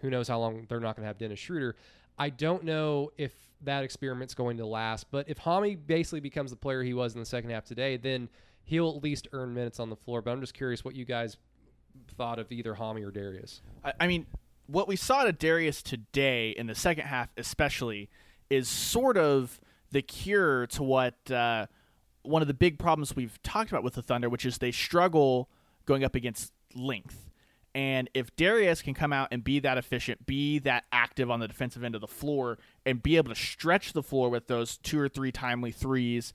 who 0.00 0.08
knows 0.08 0.28
how 0.28 0.38
long 0.38 0.66
they're 0.68 0.80
not 0.80 0.96
going 0.96 1.02
to 1.02 1.08
have 1.08 1.18
Dennis 1.18 1.38
Schroeder. 1.38 1.76
I 2.18 2.30
don't 2.30 2.64
know 2.64 3.10
if 3.18 3.32
that 3.62 3.84
experiment's 3.84 4.34
going 4.34 4.56
to 4.58 4.66
last, 4.66 5.10
but 5.10 5.28
if 5.28 5.38
Hami 5.38 5.78
basically 5.86 6.20
becomes 6.20 6.50
the 6.50 6.56
player 6.56 6.82
he 6.82 6.94
was 6.94 7.14
in 7.14 7.20
the 7.20 7.26
second 7.26 7.50
half 7.50 7.64
today, 7.64 7.96
then 7.96 8.28
he'll 8.64 8.96
at 8.96 9.02
least 9.02 9.28
earn 9.32 9.52
minutes 9.52 9.78
on 9.78 9.90
the 9.90 9.96
floor. 9.96 10.22
But 10.22 10.30
I'm 10.30 10.40
just 10.40 10.54
curious 10.54 10.84
what 10.84 10.94
you 10.94 11.04
guys 11.04 11.36
thought 12.16 12.38
of 12.38 12.50
either 12.50 12.74
Hami 12.74 13.06
or 13.06 13.10
Darius. 13.10 13.60
I, 13.84 13.92
I 14.00 14.06
mean, 14.06 14.26
what 14.66 14.88
we 14.88 14.96
saw 14.96 15.24
to 15.24 15.32
Darius 15.32 15.82
today 15.82 16.50
in 16.50 16.66
the 16.66 16.74
second 16.74 17.06
half, 17.06 17.28
especially, 17.36 18.08
is 18.48 18.68
sort 18.68 19.16
of 19.16 19.60
the 19.90 20.02
cure 20.02 20.66
to 20.68 20.82
what 20.82 21.30
uh, 21.30 21.66
one 22.22 22.42
of 22.42 22.48
the 22.48 22.54
big 22.54 22.78
problems 22.78 23.16
we've 23.16 23.42
talked 23.42 23.70
about 23.70 23.82
with 23.82 23.94
the 23.94 24.02
Thunder, 24.02 24.28
which 24.28 24.44
is 24.44 24.58
they 24.58 24.72
struggle 24.72 25.48
going 25.86 26.04
up 26.04 26.14
against 26.14 26.52
length. 26.74 27.30
And 27.74 28.10
if 28.14 28.34
Darius 28.34 28.82
can 28.82 28.94
come 28.94 29.12
out 29.12 29.28
and 29.30 29.44
be 29.44 29.60
that 29.60 29.78
efficient, 29.78 30.26
be 30.26 30.58
that 30.60 30.84
active 30.90 31.30
on 31.30 31.38
the 31.40 31.46
defensive 31.46 31.84
end 31.84 31.94
of 31.94 32.00
the 32.00 32.08
floor, 32.08 32.58
and 32.84 33.02
be 33.02 33.16
able 33.16 33.32
to 33.32 33.40
stretch 33.40 33.92
the 33.92 34.02
floor 34.02 34.28
with 34.28 34.48
those 34.48 34.76
two 34.76 34.98
or 34.98 35.08
three 35.08 35.30
timely 35.30 35.70
threes, 35.70 36.32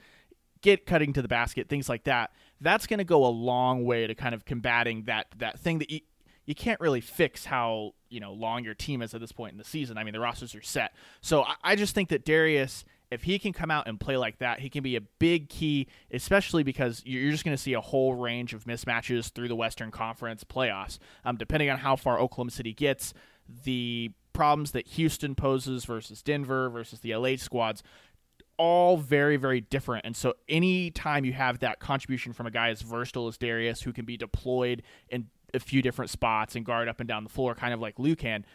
get 0.61 0.85
cutting 0.85 1.13
to 1.13 1.21
the 1.21 1.27
basket, 1.27 1.67
things 1.67 1.89
like 1.89 2.05
that, 2.05 2.31
that's 2.61 2.87
going 2.87 2.99
to 2.99 3.03
go 3.03 3.25
a 3.25 3.27
long 3.27 3.83
way 3.83 4.07
to 4.07 4.15
kind 4.15 4.33
of 4.33 4.45
combating 4.45 5.03
that 5.03 5.27
that 5.37 5.59
thing 5.59 5.79
that 5.79 5.91
you, 5.91 5.99
you 6.45 6.55
can't 6.55 6.79
really 6.79 7.01
fix 7.01 7.45
how 7.45 7.93
you 8.09 8.19
know 8.19 8.31
long 8.31 8.63
your 8.63 8.73
team 8.73 9.01
is 9.01 9.13
at 9.13 9.19
this 9.19 9.33
point 9.33 9.51
in 9.51 9.57
the 9.57 9.63
season. 9.63 9.97
I 9.97 10.03
mean, 10.03 10.13
the 10.13 10.19
rosters 10.19 10.55
are 10.55 10.61
set. 10.61 10.93
So 11.19 11.43
I, 11.43 11.55
I 11.63 11.75
just 11.75 11.93
think 11.93 12.09
that 12.09 12.23
Darius 12.23 12.85
if 13.15 13.23
he 13.23 13.39
can 13.39 13.53
come 13.53 13.71
out 13.71 13.87
and 13.87 13.99
play 13.99 14.17
like 14.17 14.37
that, 14.39 14.59
he 14.59 14.69
can 14.69 14.83
be 14.83 14.95
a 14.95 15.01
big 15.01 15.49
key, 15.49 15.87
especially 16.11 16.63
because 16.63 17.01
you're 17.05 17.31
just 17.31 17.43
going 17.43 17.55
to 17.55 17.61
see 17.61 17.73
a 17.73 17.81
whole 17.81 18.13
range 18.13 18.53
of 18.53 18.65
mismatches 18.65 19.31
through 19.31 19.47
the 19.47 19.55
Western 19.55 19.89
Conference 19.89 20.43
playoffs. 20.43 20.99
Um, 21.23 21.37
depending 21.37 21.69
on 21.69 21.79
how 21.79 21.95
far 21.95 22.19
Oklahoma 22.19 22.51
City 22.51 22.73
gets, 22.73 23.13
the 23.63 24.11
problems 24.33 24.71
that 24.71 24.85
Houston 24.89 25.33
poses 25.33 25.85
versus 25.85 26.21
Denver 26.21 26.69
versus 26.69 26.99
the 26.99 27.15
LA 27.15 27.37
squads, 27.37 27.81
all 28.57 28.97
very, 28.97 29.37
very 29.37 29.61
different. 29.61 30.05
And 30.05 30.15
so, 30.15 30.33
anytime 30.47 31.25
you 31.25 31.33
have 31.33 31.59
that 31.59 31.79
contribution 31.79 32.33
from 32.33 32.45
a 32.45 32.51
guy 32.51 32.69
as 32.69 32.81
versatile 32.81 33.27
as 33.27 33.37
Darius, 33.37 33.81
who 33.81 33.93
can 33.93 34.05
be 34.05 34.17
deployed 34.17 34.83
in 35.09 35.27
a 35.53 35.59
few 35.59 35.81
different 35.81 36.11
spots 36.11 36.55
and 36.55 36.65
guard 36.65 36.87
up 36.87 36.99
and 36.99 37.07
down 37.07 37.23
the 37.23 37.29
floor, 37.29 37.55
kind 37.55 37.73
of 37.73 37.79
like 37.79 37.97
Luke 37.97 38.19
can, 38.19 38.45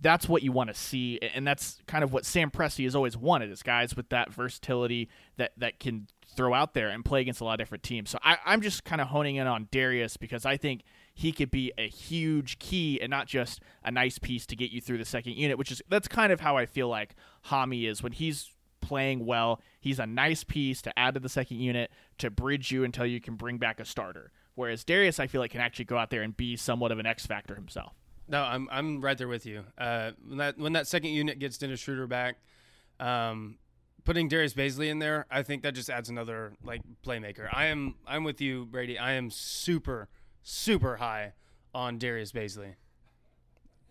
that's 0.00 0.28
what 0.28 0.42
you 0.42 0.52
want 0.52 0.68
to 0.68 0.74
see, 0.74 1.18
and 1.34 1.46
that's 1.46 1.80
kind 1.86 2.04
of 2.04 2.12
what 2.12 2.24
Sam 2.24 2.50
Presti 2.50 2.84
has 2.84 2.94
always 2.94 3.16
wanted: 3.16 3.50
is 3.50 3.62
guys 3.62 3.96
with 3.96 4.08
that 4.10 4.32
versatility 4.32 5.08
that 5.36 5.52
that 5.56 5.80
can 5.80 6.08
throw 6.36 6.52
out 6.52 6.74
there 6.74 6.88
and 6.88 7.04
play 7.04 7.22
against 7.22 7.40
a 7.40 7.44
lot 7.44 7.54
of 7.54 7.58
different 7.58 7.82
teams. 7.82 8.10
So 8.10 8.18
I, 8.22 8.38
I'm 8.44 8.60
just 8.60 8.84
kind 8.84 9.00
of 9.00 9.08
honing 9.08 9.36
in 9.36 9.46
on 9.46 9.68
Darius 9.70 10.16
because 10.16 10.44
I 10.44 10.56
think 10.56 10.82
he 11.14 11.32
could 11.32 11.50
be 11.50 11.72
a 11.78 11.88
huge 11.88 12.58
key 12.58 13.00
and 13.00 13.10
not 13.10 13.26
just 13.26 13.60
a 13.84 13.90
nice 13.90 14.18
piece 14.18 14.44
to 14.46 14.56
get 14.56 14.70
you 14.70 14.80
through 14.80 14.98
the 14.98 15.04
second 15.04 15.34
unit, 15.34 15.56
which 15.56 15.72
is 15.72 15.82
that's 15.88 16.08
kind 16.08 16.32
of 16.32 16.40
how 16.40 16.56
I 16.56 16.66
feel 16.66 16.88
like 16.88 17.14
Hami 17.46 17.88
is 17.88 18.02
when 18.02 18.12
he's 18.12 18.52
playing 18.80 19.24
well. 19.24 19.60
He's 19.80 19.98
a 19.98 20.06
nice 20.06 20.44
piece 20.44 20.82
to 20.82 20.98
add 20.98 21.14
to 21.14 21.20
the 21.20 21.28
second 21.28 21.58
unit 21.58 21.90
to 22.18 22.30
bridge 22.30 22.70
you 22.70 22.84
until 22.84 23.06
you 23.06 23.20
can 23.20 23.34
bring 23.34 23.58
back 23.58 23.80
a 23.80 23.84
starter. 23.84 24.30
Whereas 24.54 24.84
Darius, 24.84 25.20
I 25.20 25.26
feel 25.26 25.40
like 25.40 25.50
can 25.50 25.60
actually 25.60 25.84
go 25.84 25.98
out 25.98 26.10
there 26.10 26.22
and 26.22 26.36
be 26.36 26.56
somewhat 26.56 26.92
of 26.92 26.98
an 26.98 27.06
X 27.06 27.26
factor 27.26 27.54
himself. 27.54 27.94
No, 28.28 28.42
I'm 28.42 28.68
I'm 28.70 29.00
right 29.00 29.16
there 29.16 29.28
with 29.28 29.46
you. 29.46 29.64
Uh, 29.78 30.12
when 30.26 30.38
that 30.38 30.58
when 30.58 30.72
that 30.72 30.86
second 30.86 31.10
unit 31.10 31.38
gets 31.38 31.58
Dennis 31.58 31.80
Schroeder 31.80 32.06
back, 32.06 32.36
um, 32.98 33.58
putting 34.04 34.28
Darius 34.28 34.54
Bazley 34.54 34.88
in 34.88 34.98
there, 34.98 35.26
I 35.30 35.42
think 35.42 35.62
that 35.62 35.74
just 35.74 35.90
adds 35.90 36.08
another 36.08 36.52
like 36.64 36.82
playmaker. 37.04 37.48
I 37.52 37.66
am 37.66 37.94
I'm 38.06 38.24
with 38.24 38.40
you, 38.40 38.66
Brady. 38.66 38.98
I 38.98 39.12
am 39.12 39.30
super 39.30 40.08
super 40.42 40.96
high 40.96 41.34
on 41.74 41.98
Darius 41.98 42.32
Bazley. 42.32 42.74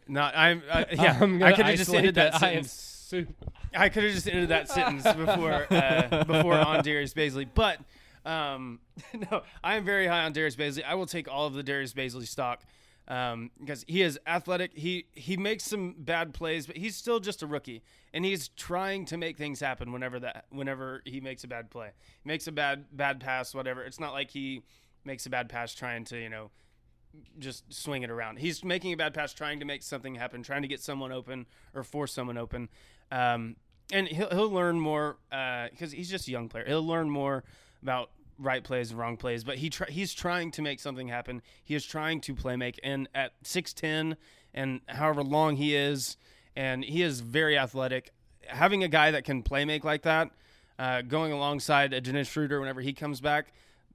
Not 0.07 0.35
I'm 0.35 0.63
uh, 0.69 0.85
yeah. 0.91 1.17
I'm 1.21 1.41
I 1.41 1.53
could 1.53 1.65
have 1.65 1.77
just 1.77 1.93
ended 1.93 2.15
that, 2.15 2.33
that. 2.33 2.43
I 2.43 2.51
am 2.51 2.63
sentence 2.63 3.35
I 3.73 3.89
could 3.89 4.03
have 4.03 4.13
just 4.13 4.27
ended 4.27 4.49
that 4.49 4.69
sentence 4.69 5.03
before 5.03 5.67
uh, 5.69 6.23
before 6.25 6.53
on 6.53 6.83
Darius 6.83 7.13
Bazley, 7.13 7.47
but 7.53 7.79
um, 8.25 8.79
no, 9.31 9.43
I 9.63 9.75
am 9.75 9.85
very 9.85 10.07
high 10.07 10.23
on 10.23 10.33
Darius 10.33 10.55
Bazley. 10.55 10.83
I 10.83 10.95
will 10.95 11.05
take 11.05 11.27
all 11.27 11.47
of 11.47 11.53
the 11.53 11.63
Darius 11.63 11.93
Bazley 11.93 12.27
stock 12.27 12.61
um, 13.07 13.51
because 13.59 13.85
he 13.87 14.01
is 14.01 14.19
athletic. 14.25 14.71
He 14.73 15.07
he 15.13 15.37
makes 15.37 15.63
some 15.63 15.95
bad 15.97 16.33
plays, 16.33 16.65
but 16.65 16.77
he's 16.77 16.95
still 16.95 17.19
just 17.19 17.43
a 17.43 17.47
rookie, 17.47 17.83
and 18.13 18.25
he's 18.25 18.47
trying 18.49 19.05
to 19.05 19.17
make 19.17 19.37
things 19.37 19.59
happen 19.59 19.91
whenever 19.91 20.19
that 20.19 20.45
whenever 20.49 21.01
he 21.05 21.21
makes 21.21 21.43
a 21.43 21.47
bad 21.47 21.69
play, 21.69 21.91
he 22.23 22.27
makes 22.27 22.47
a 22.47 22.51
bad 22.51 22.85
bad 22.91 23.19
pass, 23.19 23.53
whatever. 23.53 23.83
It's 23.83 23.99
not 23.99 24.13
like 24.13 24.31
he 24.31 24.63
makes 25.03 25.25
a 25.25 25.29
bad 25.29 25.49
pass 25.49 25.75
trying 25.75 26.03
to 26.05 26.17
you 26.17 26.29
know 26.29 26.49
just 27.39 27.73
swing 27.73 28.03
it 28.03 28.09
around. 28.09 28.39
He's 28.39 28.63
making 28.63 28.93
a 28.93 28.97
bad 28.97 29.13
pass, 29.13 29.33
trying 29.33 29.59
to 29.59 29.65
make 29.65 29.83
something 29.83 30.15
happen, 30.15 30.43
trying 30.43 30.63
to 30.63 30.67
get 30.67 30.81
someone 30.81 31.11
open 31.11 31.45
or 31.73 31.83
force 31.83 32.13
someone 32.13 32.37
open. 32.37 32.69
Um, 33.11 33.55
and 33.91 34.07
he'll, 34.07 34.29
he'll 34.29 34.49
learn 34.49 34.79
more 34.79 35.17
because 35.29 35.93
uh, 35.93 35.95
he's 35.95 36.09
just 36.09 36.27
a 36.27 36.31
young 36.31 36.49
player. 36.49 36.65
He'll 36.65 36.85
learn 36.85 37.09
more 37.09 37.43
about 37.81 38.09
right 38.37 38.63
plays 38.63 38.91
and 38.91 38.99
wrong 38.99 39.17
plays, 39.17 39.43
but 39.43 39.57
he 39.57 39.71
he's 39.89 40.13
trying 40.13 40.51
to 40.51 40.61
make 40.61 40.79
something 40.79 41.07
happen. 41.07 41.41
He 41.63 41.75
is 41.75 41.85
trying 41.85 42.21
to 42.21 42.35
play 42.35 42.55
make, 42.55 42.79
and 42.83 43.07
at 43.13 43.33
six 43.43 43.73
ten 43.73 44.17
and 44.53 44.81
however 44.87 45.23
long 45.23 45.57
he 45.57 45.75
is, 45.75 46.17
and 46.55 46.83
he 46.83 47.01
is 47.01 47.19
very 47.19 47.57
athletic. 47.57 48.11
Having 48.47 48.83
a 48.83 48.87
guy 48.87 49.11
that 49.11 49.25
can 49.25 49.43
play 49.43 49.65
make 49.65 49.83
like 49.83 50.03
that, 50.03 50.31
uh, 50.79 51.01
going 51.01 51.31
alongside 51.31 51.93
a 51.93 52.01
Dennis 52.01 52.27
Schroeder 52.27 52.59
whenever 52.59 52.81
he 52.81 52.93
comes 52.93 53.19
back, 53.19 53.47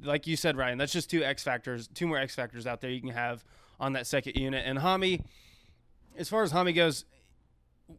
like 0.02 0.26
you 0.26 0.36
said, 0.36 0.56
Ryan, 0.56 0.78
that's 0.78 0.92
just 0.92 1.10
two 1.10 1.22
X 1.22 1.42
factors, 1.42 1.88
two 1.88 2.06
more 2.06 2.18
X 2.18 2.34
factors 2.34 2.66
out 2.66 2.80
there 2.80 2.90
you 2.90 3.00
can 3.00 3.10
have 3.10 3.44
on 3.78 3.92
that 3.94 4.06
second 4.06 4.36
unit. 4.36 4.64
And 4.66 4.78
Hami, 4.78 5.24
as 6.16 6.28
far 6.28 6.42
as 6.42 6.52
Hami 6.52 6.74
goes, 6.74 7.04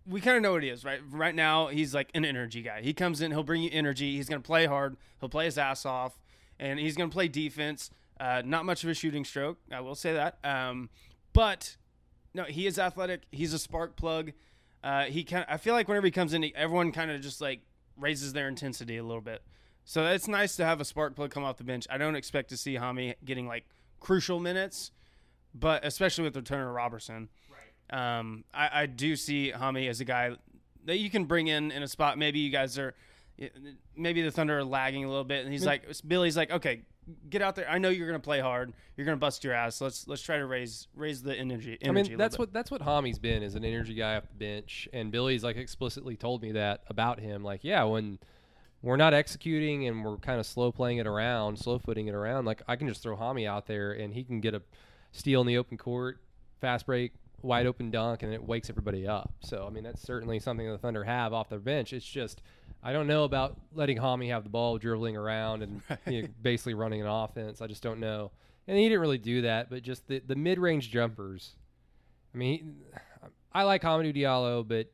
we 0.08 0.22
kind 0.22 0.38
of 0.38 0.44
know 0.44 0.54
what 0.54 0.64
he 0.64 0.70
is, 0.70 0.86
right? 0.86 1.00
Right 1.10 1.36
now, 1.36 1.68
he's 1.68 1.94
like 1.94 2.10
an 2.14 2.24
energy 2.24 2.62
guy. 2.62 2.82
He 2.82 2.94
comes 2.94 3.22
in, 3.22 3.32
he'll 3.32 3.44
bring 3.44 3.62
you 3.62 3.70
energy. 3.74 4.16
He's 4.16 4.30
going 4.30 4.42
to 4.42 4.46
play 4.46 4.66
hard. 4.66 4.96
He'll 5.20 5.30
play 5.30 5.46
his 5.46 5.58
ass 5.58 5.86
off, 5.86 6.18
and 6.62 6.80
he's 6.80 6.96
going 6.96 7.10
to 7.10 7.14
play 7.14 7.28
defense. 7.28 7.90
Uh, 8.20 8.42
not 8.46 8.64
much 8.64 8.84
of 8.84 8.90
a 8.90 8.94
shooting 8.94 9.26
stroke, 9.26 9.58
I 9.72 9.82
will 9.82 9.96
say 9.96 10.14
that. 10.14 10.38
Um, 10.44 10.90
but 11.34 11.76
no, 12.34 12.44
he 12.44 12.68
is 12.68 12.80
athletic. 12.80 13.24
He's 13.32 13.54
a 13.54 13.60
spark 13.60 13.98
plug. 13.98 14.32
Uh, 14.84 15.06
he 15.06 15.24
kind 15.24 15.46
I 15.50 15.58
feel 15.58 15.74
like 15.74 15.88
whenever 15.88 16.08
he 16.08 16.12
comes 16.12 16.34
in, 16.34 16.50
everyone 16.56 16.92
kind 16.92 17.12
of 17.12 17.22
just 17.22 17.42
like 17.42 17.62
raises 17.98 18.34
their 18.34 18.48
intensity 18.48 18.98
a 18.98 19.04
little 19.04 19.22
bit. 19.22 19.42
So 19.84 20.06
it's 20.06 20.28
nice 20.28 20.56
to 20.58 20.66
have 20.66 20.80
a 20.80 20.86
spark 20.86 21.16
plug 21.16 21.32
come 21.32 21.44
off 21.44 21.58
the 21.58 21.64
bench. 21.64 21.88
I 21.90 21.98
don't 21.98 22.16
expect 22.16 22.50
to 22.50 22.58
see 22.58 22.76
Hami 22.76 23.16
getting 23.26 23.48
like 23.48 23.66
crucial 24.00 24.40
minutes, 24.40 24.92
but 25.54 25.84
especially 25.84 26.24
with 26.24 26.34
the 26.34 26.40
return 26.40 26.68
of 26.68 26.74
Roberson. 26.74 27.30
Right. 27.92 28.20
Um, 28.20 28.44
I, 28.54 28.84
I 28.84 28.86
do 28.86 29.16
see 29.16 29.52
Hami 29.52 29.90
as 29.90 30.00
a 30.00 30.06
guy 30.06 30.36
that 30.86 30.98
you 30.98 31.10
can 31.10 31.26
bring 31.26 31.48
in 31.48 31.72
in 31.72 31.84
a 31.84 31.88
spot. 31.88 32.18
Maybe 32.18 32.40
you 32.40 32.52
guys 32.52 32.78
are, 32.78 32.94
maybe 33.96 34.22
the 34.22 34.32
Thunder 34.32 34.60
are 34.60 34.64
lagging 34.64 35.06
a 35.06 35.08
little 35.08 35.24
bit, 35.24 35.44
and 35.44 35.52
he's 35.52 35.66
like, 35.66 35.84
Billy's 36.08 36.38
like, 36.38 36.52
okay, 36.52 36.82
get 37.30 37.42
out 37.42 37.56
there. 37.56 37.70
I 37.70 37.78
know 37.78 37.90
you're 37.90 38.08
going 38.08 38.20
to 38.20 38.24
play 38.24 38.40
hard. 38.40 38.74
You're 38.96 39.06
going 39.06 39.18
to 39.18 39.20
bust 39.20 39.44
your 39.44 39.54
ass. 39.54 39.82
Let's 39.82 40.08
let's 40.08 40.22
try 40.22 40.38
to 40.38 40.46
raise 40.46 40.88
raise 40.96 41.22
the 41.22 41.36
energy. 41.36 41.78
energy 41.82 42.10
I 42.10 42.10
mean, 42.10 42.18
that's 42.18 42.38
what 42.38 42.54
that's 42.54 42.72
what 42.72 42.82
Hami's 42.82 43.20
been 43.20 43.44
is 43.44 43.56
an 43.56 43.66
energy 43.66 43.94
guy 43.94 44.18
off 44.18 44.28
the 44.28 44.36
bench, 44.36 44.88
and 44.94 45.12
Billy's 45.12 45.44
like 45.44 45.58
explicitly 45.58 46.16
told 46.16 46.42
me 46.42 46.54
that 46.54 46.84
about 46.88 47.20
him. 47.20 47.44
Like, 47.44 47.64
yeah, 47.64 47.84
when 47.84 48.20
we're 48.82 48.98
not 48.98 49.14
executing 49.14 49.88
and 49.88 50.04
we're 50.04 50.18
kind 50.18 50.40
of 50.40 50.46
slow 50.46 50.72
playing 50.72 50.98
it 50.98 51.08
around, 51.08 51.58
slow 51.58 51.80
footing 51.80 52.08
it 52.08 52.16
around, 52.16 52.46
like 52.46 52.62
I 52.68 52.76
can 52.76 52.88
just 52.88 53.04
throw 53.04 53.16
Hami 53.16 53.48
out 53.48 53.68
there 53.68 53.92
and 53.92 54.14
he 54.14 54.24
can 54.24 54.42
get 54.42 54.56
a 54.56 54.62
steal 55.12 55.42
in 55.42 55.48
the 55.48 55.58
open 55.58 55.78
court, 55.78 56.20
fast 56.60 56.86
break, 56.86 57.14
wide 57.42 57.68
open 57.68 57.92
dunk, 57.92 58.24
and 58.24 58.34
it 58.34 58.44
wakes 58.44 58.70
everybody 58.70 59.08
up. 59.08 59.34
So 59.42 59.66
I 59.68 59.70
mean 59.70 59.84
that's 59.84 60.02
certainly 60.02 60.40
something 60.40 60.68
the 60.68 60.78
Thunder 60.78 61.04
have 61.04 61.34
off 61.34 61.50
their 61.50 61.60
bench. 61.60 61.94
It's 61.94 62.06
just 62.06 62.42
I 62.84 62.94
don't 62.94 63.08
know 63.08 63.24
about 63.24 63.58
letting 63.74 63.98
Hami 63.98 64.30
have 64.30 64.44
the 64.44 64.50
ball 64.50 64.78
dribbling 64.78 65.16
around 65.16 65.64
and 65.64 65.82
right. 65.90 66.00
you 66.08 66.22
know, 66.24 66.28
basically 66.42 66.74
running 66.74 67.02
an 67.02 67.08
offense. 67.08 67.62
I 67.62 67.68
just 67.68 67.84
don't 67.84 68.00
know. 68.00 68.32
And 68.68 68.78
he 68.78 68.86
didn't 68.86 69.02
really 69.02 69.18
do 69.18 69.42
that, 69.44 69.70
but 69.70 69.84
just 69.84 70.08
the 70.08 70.20
the 70.20 70.36
mid 70.36 70.60
range 70.60 70.90
jumpers. 70.90 71.56
I 72.34 72.38
mean, 72.38 72.78
I 73.54 73.64
like 73.64 73.82
Hamidou 73.82 74.16
Diallo, 74.16 74.68
but 74.68 74.88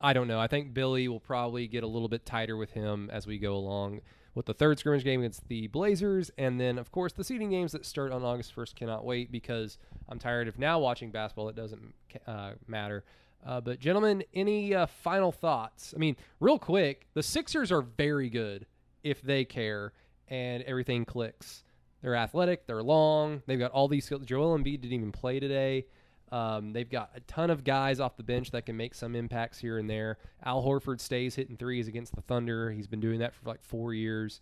I 0.00 0.12
don't 0.12 0.26
know. 0.26 0.40
I 0.40 0.48
think 0.48 0.74
Billy 0.74 1.06
will 1.06 1.20
probably 1.20 1.68
get 1.68 1.84
a 1.84 1.86
little 1.86 2.08
bit 2.08 2.26
tighter 2.26 2.56
with 2.56 2.72
him 2.72 3.08
as 3.12 3.26
we 3.26 3.38
go 3.38 3.54
along 3.54 4.00
with 4.34 4.46
the 4.46 4.54
third 4.54 4.78
scrimmage 4.78 5.04
game 5.04 5.20
against 5.20 5.46
the 5.48 5.68
Blazers. 5.68 6.30
And 6.38 6.60
then, 6.60 6.78
of 6.78 6.90
course, 6.90 7.12
the 7.12 7.22
seeding 7.22 7.50
games 7.50 7.72
that 7.72 7.86
start 7.86 8.12
on 8.12 8.24
August 8.24 8.54
1st 8.56 8.74
cannot 8.74 9.04
wait 9.04 9.30
because 9.30 9.78
I'm 10.08 10.18
tired 10.18 10.48
of 10.48 10.58
now 10.58 10.78
watching 10.78 11.10
basketball. 11.10 11.48
It 11.48 11.56
doesn't 11.56 11.94
uh, 12.26 12.52
matter. 12.66 13.04
Uh, 13.44 13.60
but, 13.60 13.80
gentlemen, 13.80 14.22
any 14.34 14.74
uh, 14.74 14.86
final 14.86 15.32
thoughts? 15.32 15.92
I 15.96 15.98
mean, 15.98 16.16
real 16.40 16.58
quick, 16.58 17.06
the 17.14 17.22
Sixers 17.22 17.72
are 17.72 17.82
very 17.82 18.30
good 18.30 18.66
if 19.02 19.20
they 19.22 19.44
care 19.44 19.92
and 20.28 20.62
everything 20.62 21.04
clicks. 21.04 21.64
They're 22.02 22.16
athletic, 22.16 22.66
they're 22.66 22.82
long, 22.82 23.42
they've 23.46 23.58
got 23.58 23.70
all 23.70 23.88
these 23.88 24.04
skills. 24.04 24.24
Joel 24.24 24.58
Embiid 24.58 24.80
didn't 24.80 24.92
even 24.92 25.12
play 25.12 25.38
today. 25.38 25.86
Um, 26.32 26.72
they've 26.72 26.88
got 26.88 27.10
a 27.14 27.20
ton 27.20 27.50
of 27.50 27.62
guys 27.62 28.00
off 28.00 28.16
the 28.16 28.22
bench 28.22 28.50
that 28.52 28.64
can 28.64 28.76
make 28.76 28.94
some 28.94 29.14
impacts 29.14 29.58
here 29.58 29.78
and 29.78 29.88
there. 29.88 30.18
Al 30.42 30.62
Horford 30.64 30.98
stays 30.98 31.34
hitting 31.34 31.56
threes 31.56 31.88
against 31.88 32.14
the 32.16 32.22
Thunder. 32.22 32.70
He's 32.70 32.86
been 32.86 33.00
doing 33.00 33.20
that 33.20 33.34
for 33.34 33.48
like 33.48 33.62
four 33.62 33.92
years. 33.92 34.40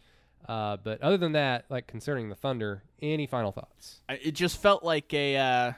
Uh, 0.48 0.76
but 0.76 1.02
other 1.02 1.18
than 1.18 1.32
that, 1.32 1.64
like 1.68 1.86
concerning 1.88 2.28
the 2.28 2.34
Thunder, 2.36 2.84
any 3.02 3.26
final 3.26 3.50
thoughts? 3.50 4.00
It 4.08 4.32
just 4.32 4.62
felt 4.62 4.84
like 4.84 5.12
a, 5.12 5.36
uh, 5.36 5.72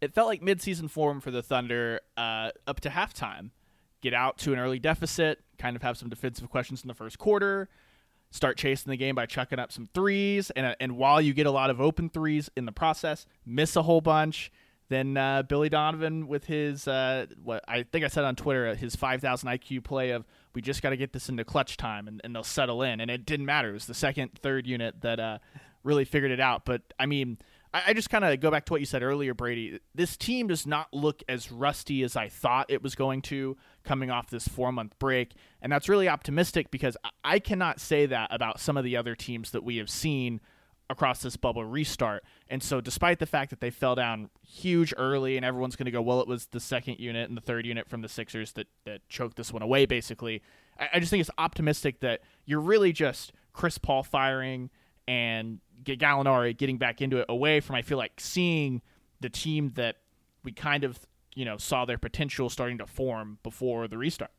it 0.00 0.14
felt 0.14 0.28
like 0.28 0.40
midseason 0.40 0.90
form 0.90 1.20
for 1.20 1.30
the 1.30 1.42
Thunder 1.42 2.00
uh, 2.16 2.50
up 2.66 2.80
to 2.80 2.88
halftime. 2.88 3.50
Get 4.00 4.14
out 4.14 4.38
to 4.38 4.52
an 4.52 4.58
early 4.58 4.78
deficit, 4.78 5.40
kind 5.58 5.76
of 5.76 5.82
have 5.82 5.98
some 5.98 6.08
defensive 6.08 6.48
questions 6.48 6.82
in 6.82 6.88
the 6.88 6.94
first 6.94 7.18
quarter, 7.18 7.68
start 8.30 8.56
chasing 8.56 8.90
the 8.90 8.96
game 8.96 9.14
by 9.14 9.26
chucking 9.26 9.58
up 9.58 9.70
some 9.70 9.88
threes, 9.92 10.50
and 10.52 10.74
and 10.80 10.96
while 10.96 11.20
you 11.20 11.34
get 11.34 11.46
a 11.46 11.50
lot 11.50 11.68
of 11.68 11.80
open 11.80 12.08
threes 12.08 12.48
in 12.56 12.64
the 12.64 12.72
process, 12.72 13.26
miss 13.44 13.76
a 13.76 13.82
whole 13.82 14.00
bunch. 14.00 14.50
Then 14.90 15.16
uh, 15.16 15.44
Billy 15.44 15.68
Donovan 15.68 16.26
with 16.26 16.46
his 16.46 16.88
uh, 16.88 17.26
what 17.44 17.64
I 17.68 17.84
think 17.84 18.04
I 18.04 18.08
said 18.08 18.24
on 18.24 18.34
Twitter 18.34 18.66
uh, 18.66 18.74
his 18.74 18.96
5,000 18.96 19.48
IQ 19.48 19.84
play 19.84 20.10
of 20.10 20.26
we 20.52 20.60
just 20.60 20.82
got 20.82 20.90
to 20.90 20.96
get 20.96 21.12
this 21.12 21.28
into 21.28 21.44
clutch 21.44 21.76
time 21.76 22.08
and, 22.08 22.20
and 22.24 22.34
they'll 22.34 22.42
settle 22.42 22.82
in. 22.82 23.00
And 23.00 23.08
it 23.08 23.24
didn't 23.24 23.46
matter. 23.46 23.70
It 23.70 23.74
was 23.74 23.86
the 23.86 23.94
second 23.94 24.32
third 24.42 24.66
unit 24.66 25.00
that 25.02 25.20
uh, 25.20 25.38
really 25.84 26.04
figured 26.04 26.32
it 26.32 26.40
out. 26.40 26.64
But 26.64 26.82
I 26.98 27.06
mean 27.06 27.38
I, 27.72 27.82
I 27.88 27.92
just 27.92 28.10
kind 28.10 28.24
of 28.24 28.38
go 28.40 28.50
back 28.50 28.64
to 28.66 28.72
what 28.72 28.80
you 28.80 28.86
said 28.86 29.02
earlier 29.02 29.34
Brady 29.34 29.80
this 29.94 30.16
team 30.16 30.48
does 30.48 30.66
not 30.66 30.88
look 30.92 31.22
as 31.28 31.50
rusty 31.50 32.02
as 32.02 32.16
I 32.16 32.28
thought 32.28 32.66
it 32.68 32.82
was 32.82 32.94
going 32.94 33.22
to 33.22 33.56
coming 33.84 34.10
off 34.10 34.30
this 34.30 34.46
four 34.48 34.72
month 34.72 34.98
break 34.98 35.34
and 35.62 35.70
that's 35.72 35.88
really 35.88 36.08
optimistic 36.08 36.70
because 36.70 36.96
I 37.24 37.38
cannot 37.38 37.80
say 37.80 38.06
that 38.06 38.32
about 38.32 38.60
some 38.60 38.76
of 38.76 38.84
the 38.84 38.96
other 38.96 39.14
teams 39.14 39.50
that 39.52 39.64
we 39.64 39.76
have 39.76 39.90
seen 39.90 40.40
across 40.90 41.22
this 41.22 41.36
bubble 41.36 41.64
restart. 41.64 42.24
And 42.48 42.62
so, 42.62 42.80
despite 42.80 43.20
the 43.20 43.26
fact 43.26 43.50
that 43.50 43.60
they 43.60 43.70
fell 43.70 43.94
down 43.94 44.28
huge 44.46 44.92
early, 44.98 45.36
and 45.36 45.46
everyone's 45.46 45.76
going 45.76 45.86
to 45.86 45.92
go, 45.92 46.02
well, 46.02 46.20
it 46.20 46.26
was 46.26 46.46
the 46.46 46.60
second 46.60 46.98
unit 46.98 47.28
and 47.28 47.36
the 47.36 47.40
third 47.40 47.64
unit 47.64 47.88
from 47.88 48.02
the 48.02 48.08
Sixers 48.08 48.52
that, 48.52 48.66
that 48.84 49.08
choked 49.08 49.36
this 49.36 49.52
one 49.52 49.62
away, 49.62 49.86
basically. 49.86 50.42
I, 50.78 50.88
I 50.94 51.00
just 51.00 51.10
think 51.10 51.20
it's 51.20 51.30
optimistic 51.38 52.00
that 52.00 52.20
you're 52.44 52.60
really 52.60 52.92
just 52.92 53.32
Chris 53.52 53.78
Paul 53.78 54.02
firing 54.02 54.68
and 55.06 55.60
Gallinari 55.84 56.56
getting 56.56 56.78
back 56.78 57.00
into 57.00 57.18
it 57.18 57.26
away 57.28 57.60
from, 57.60 57.76
I 57.76 57.82
feel 57.82 57.98
like, 57.98 58.12
seeing 58.18 58.82
the 59.20 59.28
team 59.28 59.72
that 59.74 59.96
we 60.44 60.52
kind 60.52 60.84
of, 60.84 60.98
you 61.34 61.44
know, 61.44 61.56
saw 61.56 61.84
their 61.84 61.98
potential 61.98 62.48
starting 62.48 62.78
to 62.78 62.86
form 62.86 63.38
before 63.42 63.88
the 63.88 63.98
restart. 63.98 64.30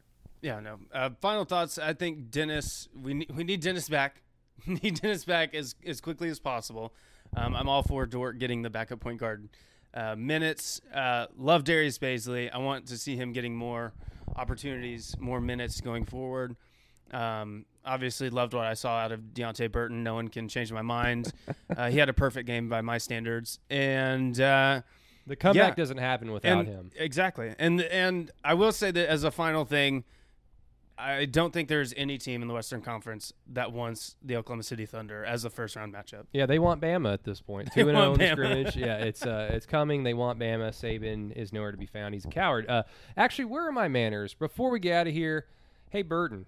Yeah, 0.41 0.59
no. 0.59 0.79
Uh, 0.93 1.11
final 1.21 1.45
thoughts. 1.45 1.77
I 1.77 1.93
think 1.93 2.31
Dennis, 2.31 2.89
we 2.99 3.13
need, 3.13 3.31
we 3.35 3.43
need 3.43 3.61
Dennis 3.61 3.87
back. 3.87 4.21
need 4.65 4.99
Dennis 5.01 5.25
back 5.25 5.53
as 5.53 5.75
as 5.85 6.01
quickly 6.01 6.29
as 6.29 6.39
possible. 6.39 6.93
Um, 7.35 7.55
I'm 7.55 7.69
all 7.69 7.83
for 7.83 8.05
Dort 8.05 8.39
getting 8.39 8.61
the 8.61 8.69
backup 8.69 8.99
point 8.99 9.19
guard 9.19 9.49
uh, 9.93 10.15
minutes. 10.15 10.81
Uh, 10.93 11.27
love 11.37 11.63
Darius 11.63 11.97
Bazley. 11.97 12.49
I 12.53 12.57
want 12.57 12.87
to 12.87 12.97
see 12.97 13.15
him 13.15 13.31
getting 13.31 13.55
more 13.55 13.93
opportunities, 14.35 15.15
more 15.19 15.39
minutes 15.39 15.81
going 15.81 16.05
forward. 16.05 16.55
Um, 17.11 17.65
obviously, 17.85 18.29
loved 18.29 18.53
what 18.53 18.65
I 18.65 18.73
saw 18.73 18.97
out 18.97 19.11
of 19.11 19.19
Deonte 19.33 19.71
Burton. 19.71 20.03
No 20.03 20.15
one 20.15 20.27
can 20.27 20.47
change 20.47 20.71
my 20.71 20.81
mind. 20.81 21.31
Uh, 21.77 21.89
he 21.89 21.97
had 21.97 22.09
a 22.09 22.13
perfect 22.13 22.45
game 22.47 22.67
by 22.67 22.81
my 22.81 22.97
standards, 22.97 23.57
and 23.69 24.39
uh, 24.41 24.81
the 25.25 25.37
comeback 25.37 25.69
yeah. 25.69 25.81
doesn't 25.81 25.99
happen 25.99 26.33
without 26.33 26.59
and, 26.59 26.67
him. 26.67 26.91
Exactly, 26.97 27.55
and 27.57 27.79
and 27.79 28.29
I 28.43 28.55
will 28.55 28.73
say 28.73 28.91
that 28.91 29.09
as 29.09 29.23
a 29.23 29.31
final 29.31 29.63
thing 29.63 30.03
I 31.01 31.25
don't 31.25 31.51
think 31.51 31.67
there's 31.67 31.93
any 31.97 32.17
team 32.17 32.41
in 32.41 32.47
the 32.47 32.53
Western 32.53 32.81
Conference 32.81 33.33
that 33.47 33.71
wants 33.71 34.15
the 34.21 34.35
Oklahoma 34.35 34.63
City 34.63 34.85
Thunder 34.85 35.25
as 35.25 35.45
a 35.45 35.49
first 35.49 35.75
round 35.75 35.93
matchup. 35.93 36.25
Yeah, 36.31 36.45
they 36.45 36.59
want 36.59 36.81
Bama 36.81 37.13
at 37.13 37.23
this 37.23 37.41
point. 37.41 37.71
Two 37.73 37.89
and 37.89 37.97
zero 37.97 38.09
oh 38.09 38.13
in 38.13 38.19
the 38.19 38.27
scrimmage. 38.27 38.75
Yeah, 38.75 38.97
it's 38.97 39.25
uh, 39.25 39.49
it's 39.51 39.65
coming. 39.65 40.03
They 40.03 40.13
want 40.13 40.39
Bama. 40.39 40.69
Saban 40.69 41.31
is 41.35 41.51
nowhere 41.51 41.71
to 41.71 41.77
be 41.77 41.85
found. 41.85 42.13
He's 42.13 42.25
a 42.25 42.29
coward. 42.29 42.69
Uh, 42.69 42.83
actually, 43.17 43.45
where 43.45 43.67
are 43.67 43.71
my 43.71 43.87
manners? 43.87 44.33
Before 44.33 44.69
we 44.69 44.79
get 44.79 44.93
out 44.93 45.07
of 45.07 45.13
here, 45.13 45.47
hey 45.89 46.03
Burton, 46.03 46.45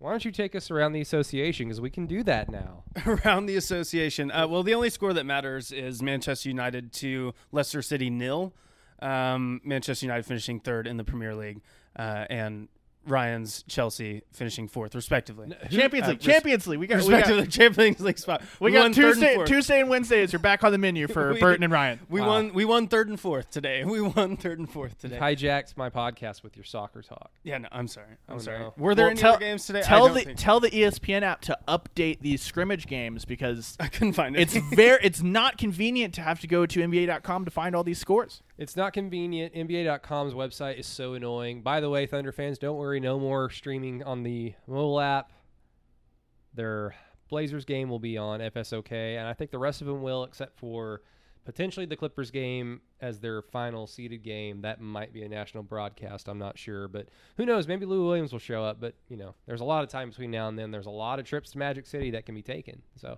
why 0.00 0.10
don't 0.10 0.24
you 0.24 0.32
take 0.32 0.54
us 0.54 0.70
around 0.70 0.92
the 0.92 1.02
association 1.02 1.66
because 1.66 1.78
we 1.80 1.90
can 1.90 2.06
do 2.06 2.22
that 2.22 2.48
now. 2.50 2.84
around 3.06 3.44
the 3.44 3.56
association. 3.56 4.30
Uh, 4.30 4.48
well, 4.48 4.62
the 4.62 4.72
only 4.72 4.88
score 4.88 5.12
that 5.12 5.26
matters 5.26 5.72
is 5.72 6.02
Manchester 6.02 6.48
United 6.48 6.90
to 6.94 7.34
Leicester 7.52 7.82
City 7.82 8.08
nil. 8.08 8.54
Um, 9.02 9.60
Manchester 9.62 10.06
United 10.06 10.24
finishing 10.24 10.58
third 10.58 10.86
in 10.86 10.96
the 10.96 11.04
Premier 11.04 11.34
League, 11.34 11.60
uh, 11.98 12.24
and 12.30 12.68
Ryan's 13.06 13.64
Chelsea 13.66 14.22
finishing 14.32 14.68
fourth, 14.68 14.94
respectively. 14.94 15.48
Champions 15.70 16.06
Uh, 16.06 16.10
League, 16.10 16.18
res- 16.18 16.26
Champions 16.26 16.66
League. 16.66 16.78
We 16.80 16.86
got, 16.86 17.02
we 17.02 17.08
respectively, 17.14 17.42
got, 17.44 17.50
Champions 17.52 18.00
League 18.00 18.18
spot. 18.18 18.42
we 18.60 18.72
got 18.72 18.80
won 18.82 18.92
third 18.92 19.04
and 19.04 19.14
Tuesday, 19.14 19.34
fourth. 19.34 19.48
Tuesday 19.48 19.80
and 19.80 19.88
Wednesdays 19.88 20.34
are 20.34 20.38
back 20.38 20.62
on 20.64 20.72
the 20.72 20.78
menu 20.78 21.08
for 21.08 21.32
We- 21.34 21.40
Burton 21.40 21.62
and 21.64 21.72
Ryan. 21.72 22.00
We 22.08 22.20
Wow. 22.20 22.26
won. 22.28 22.52
We 22.52 22.64
won 22.64 22.88
third 22.88 23.08
and 23.08 23.18
fourth 23.18 23.50
today. 23.50 23.84
We 23.90 24.00
won 24.02 24.36
third 24.36 24.58
and 24.58 24.70
fourth 24.70 24.98
today. 24.98 25.18
Hijacked 25.18 25.76
my 25.76 25.88
podcast 25.90 26.42
with 26.42 26.56
your 26.56 26.64
soccer 26.64 27.02
talk. 27.02 27.30
yeah, 27.42 27.58
no, 27.58 27.68
I'm 27.72 27.88
sorry. 27.88 28.06
I'm 28.28 28.36
Oh, 28.36 28.38
sorry. 28.38 28.58
no. 28.58 28.74
Were 28.76 28.94
there 28.94 29.06
Well, 29.06 29.10
any 29.12 29.20
tell, 29.20 29.32
other 29.34 29.40
games 29.40 29.66
today? 29.66 29.82
Tell 29.82 30.08
the 30.08 30.20
think- 30.20 30.38
tell 30.38 30.60
the 30.60 30.70
ESPN 30.70 31.22
app 31.22 31.40
to 31.42 31.58
update 31.66 32.20
these 32.20 32.42
scrimmage 32.42 32.86
games 32.86 33.24
because 33.24 33.76
I 33.80 33.88
couldn't 33.88 34.12
find 34.12 34.36
it. 34.36 34.42
it's 34.42 34.56
very 34.74 34.98
it's 35.02 35.22
not 35.22 35.58
convenient 35.58 36.14
to 36.14 36.20
have 36.20 36.40
to 36.40 36.46
go 36.46 36.66
to 36.66 36.80
NBA.com 36.80 37.44
to 37.46 37.50
find 37.50 37.74
all 37.74 37.82
these 37.82 37.98
scores. 37.98 38.42
It's 38.60 38.76
not 38.76 38.92
convenient. 38.92 39.54
NBA.com's 39.54 40.34
website 40.34 40.78
is 40.78 40.86
so 40.86 41.14
annoying. 41.14 41.62
By 41.62 41.80
the 41.80 41.88
way, 41.88 42.04
Thunder 42.04 42.30
fans, 42.30 42.58
don't 42.58 42.76
worry. 42.76 43.00
No 43.00 43.18
more 43.18 43.48
streaming 43.48 44.02
on 44.02 44.22
the 44.22 44.52
mobile 44.66 45.00
app. 45.00 45.32
Their 46.52 46.94
Blazers 47.30 47.64
game 47.64 47.88
will 47.88 47.98
be 47.98 48.18
on 48.18 48.40
FSOK, 48.40 48.92
and 48.92 49.26
I 49.26 49.32
think 49.32 49.50
the 49.50 49.58
rest 49.58 49.80
of 49.80 49.86
them 49.86 50.02
will, 50.02 50.24
except 50.24 50.58
for 50.58 51.00
potentially 51.46 51.86
the 51.86 51.96
Clippers 51.96 52.30
game 52.30 52.82
as 53.00 53.18
their 53.18 53.40
final 53.40 53.86
seeded 53.86 54.22
game. 54.22 54.60
That 54.60 54.78
might 54.78 55.14
be 55.14 55.22
a 55.22 55.28
national 55.30 55.62
broadcast. 55.62 56.28
I'm 56.28 56.38
not 56.38 56.58
sure, 56.58 56.86
but 56.86 57.08
who 57.38 57.46
knows? 57.46 57.66
Maybe 57.66 57.86
Lou 57.86 58.04
Williams 58.04 58.30
will 58.30 58.40
show 58.40 58.62
up. 58.62 58.78
But 58.78 58.94
you 59.08 59.16
know, 59.16 59.34
there's 59.46 59.62
a 59.62 59.64
lot 59.64 59.84
of 59.84 59.88
time 59.88 60.10
between 60.10 60.32
now 60.32 60.48
and 60.48 60.58
then. 60.58 60.70
There's 60.70 60.84
a 60.84 60.90
lot 60.90 61.18
of 61.18 61.24
trips 61.24 61.52
to 61.52 61.58
Magic 61.58 61.86
City 61.86 62.10
that 62.10 62.26
can 62.26 62.34
be 62.34 62.42
taken. 62.42 62.82
So 62.96 63.16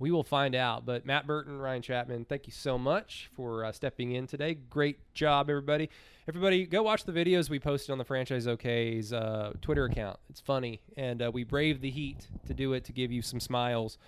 we 0.00 0.10
will 0.10 0.24
find 0.24 0.56
out. 0.56 0.84
But 0.84 1.06
Matt 1.06 1.26
Burton, 1.26 1.58
Ryan 1.58 1.82
Chapman, 1.82 2.24
thank 2.24 2.48
you 2.48 2.52
so 2.52 2.76
much 2.76 3.30
for 3.36 3.64
uh, 3.64 3.70
stepping 3.70 4.12
in 4.12 4.26
today. 4.26 4.54
Great 4.54 4.98
job, 5.14 5.48
everybody. 5.48 5.90
Everybody, 6.26 6.66
go 6.66 6.82
watch 6.82 7.04
the 7.04 7.12
videos 7.12 7.48
we 7.48 7.60
posted 7.60 7.90
on 7.90 7.98
the 7.98 8.04
Franchise 8.04 8.46
OK's 8.46 9.12
uh, 9.12 9.52
Twitter 9.60 9.84
account. 9.84 10.18
It's 10.28 10.40
funny, 10.40 10.80
and 10.96 11.22
uh, 11.22 11.30
we 11.32 11.44
braved 11.44 11.82
the 11.82 11.90
heat 11.90 12.28
to 12.46 12.54
do 12.54 12.72
it 12.72 12.84
to 12.84 12.92
give 12.92 13.12
you 13.12 13.22
some 13.22 13.40
smiles. 13.40 13.98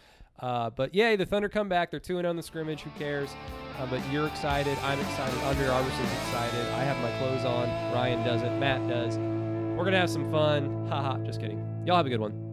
Uh, 0.40 0.70
but 0.70 0.94
yay, 0.94 1.14
the 1.14 1.26
Thunder 1.26 1.48
come 1.48 1.68
back. 1.68 1.90
They're 1.90 2.00
2 2.00 2.16
0 2.16 2.30
in 2.30 2.36
the 2.36 2.42
scrimmage. 2.42 2.80
Who 2.80 2.90
cares? 2.98 3.30
Uh, 3.78 3.86
but 3.86 4.00
you're 4.10 4.26
excited. 4.26 4.76
I'm 4.82 4.98
excited. 4.98 5.38
Under 5.44 5.70
Arvidson's 5.70 6.12
excited. 6.12 6.66
I 6.72 6.84
have 6.84 6.96
my 7.02 7.18
clothes 7.18 7.44
on. 7.44 7.68
Ryan 7.92 8.24
doesn't. 8.24 8.58
Matt 8.58 8.88
does. 8.88 9.18
We're 9.18 9.84
going 9.84 9.92
to 9.92 9.98
have 9.98 10.10
some 10.10 10.30
fun. 10.30 10.86
Haha, 10.88 11.18
just 11.18 11.40
kidding. 11.40 11.58
Y'all 11.86 11.96
have 11.96 12.06
a 12.06 12.10
good 12.10 12.20
one. 12.20 12.51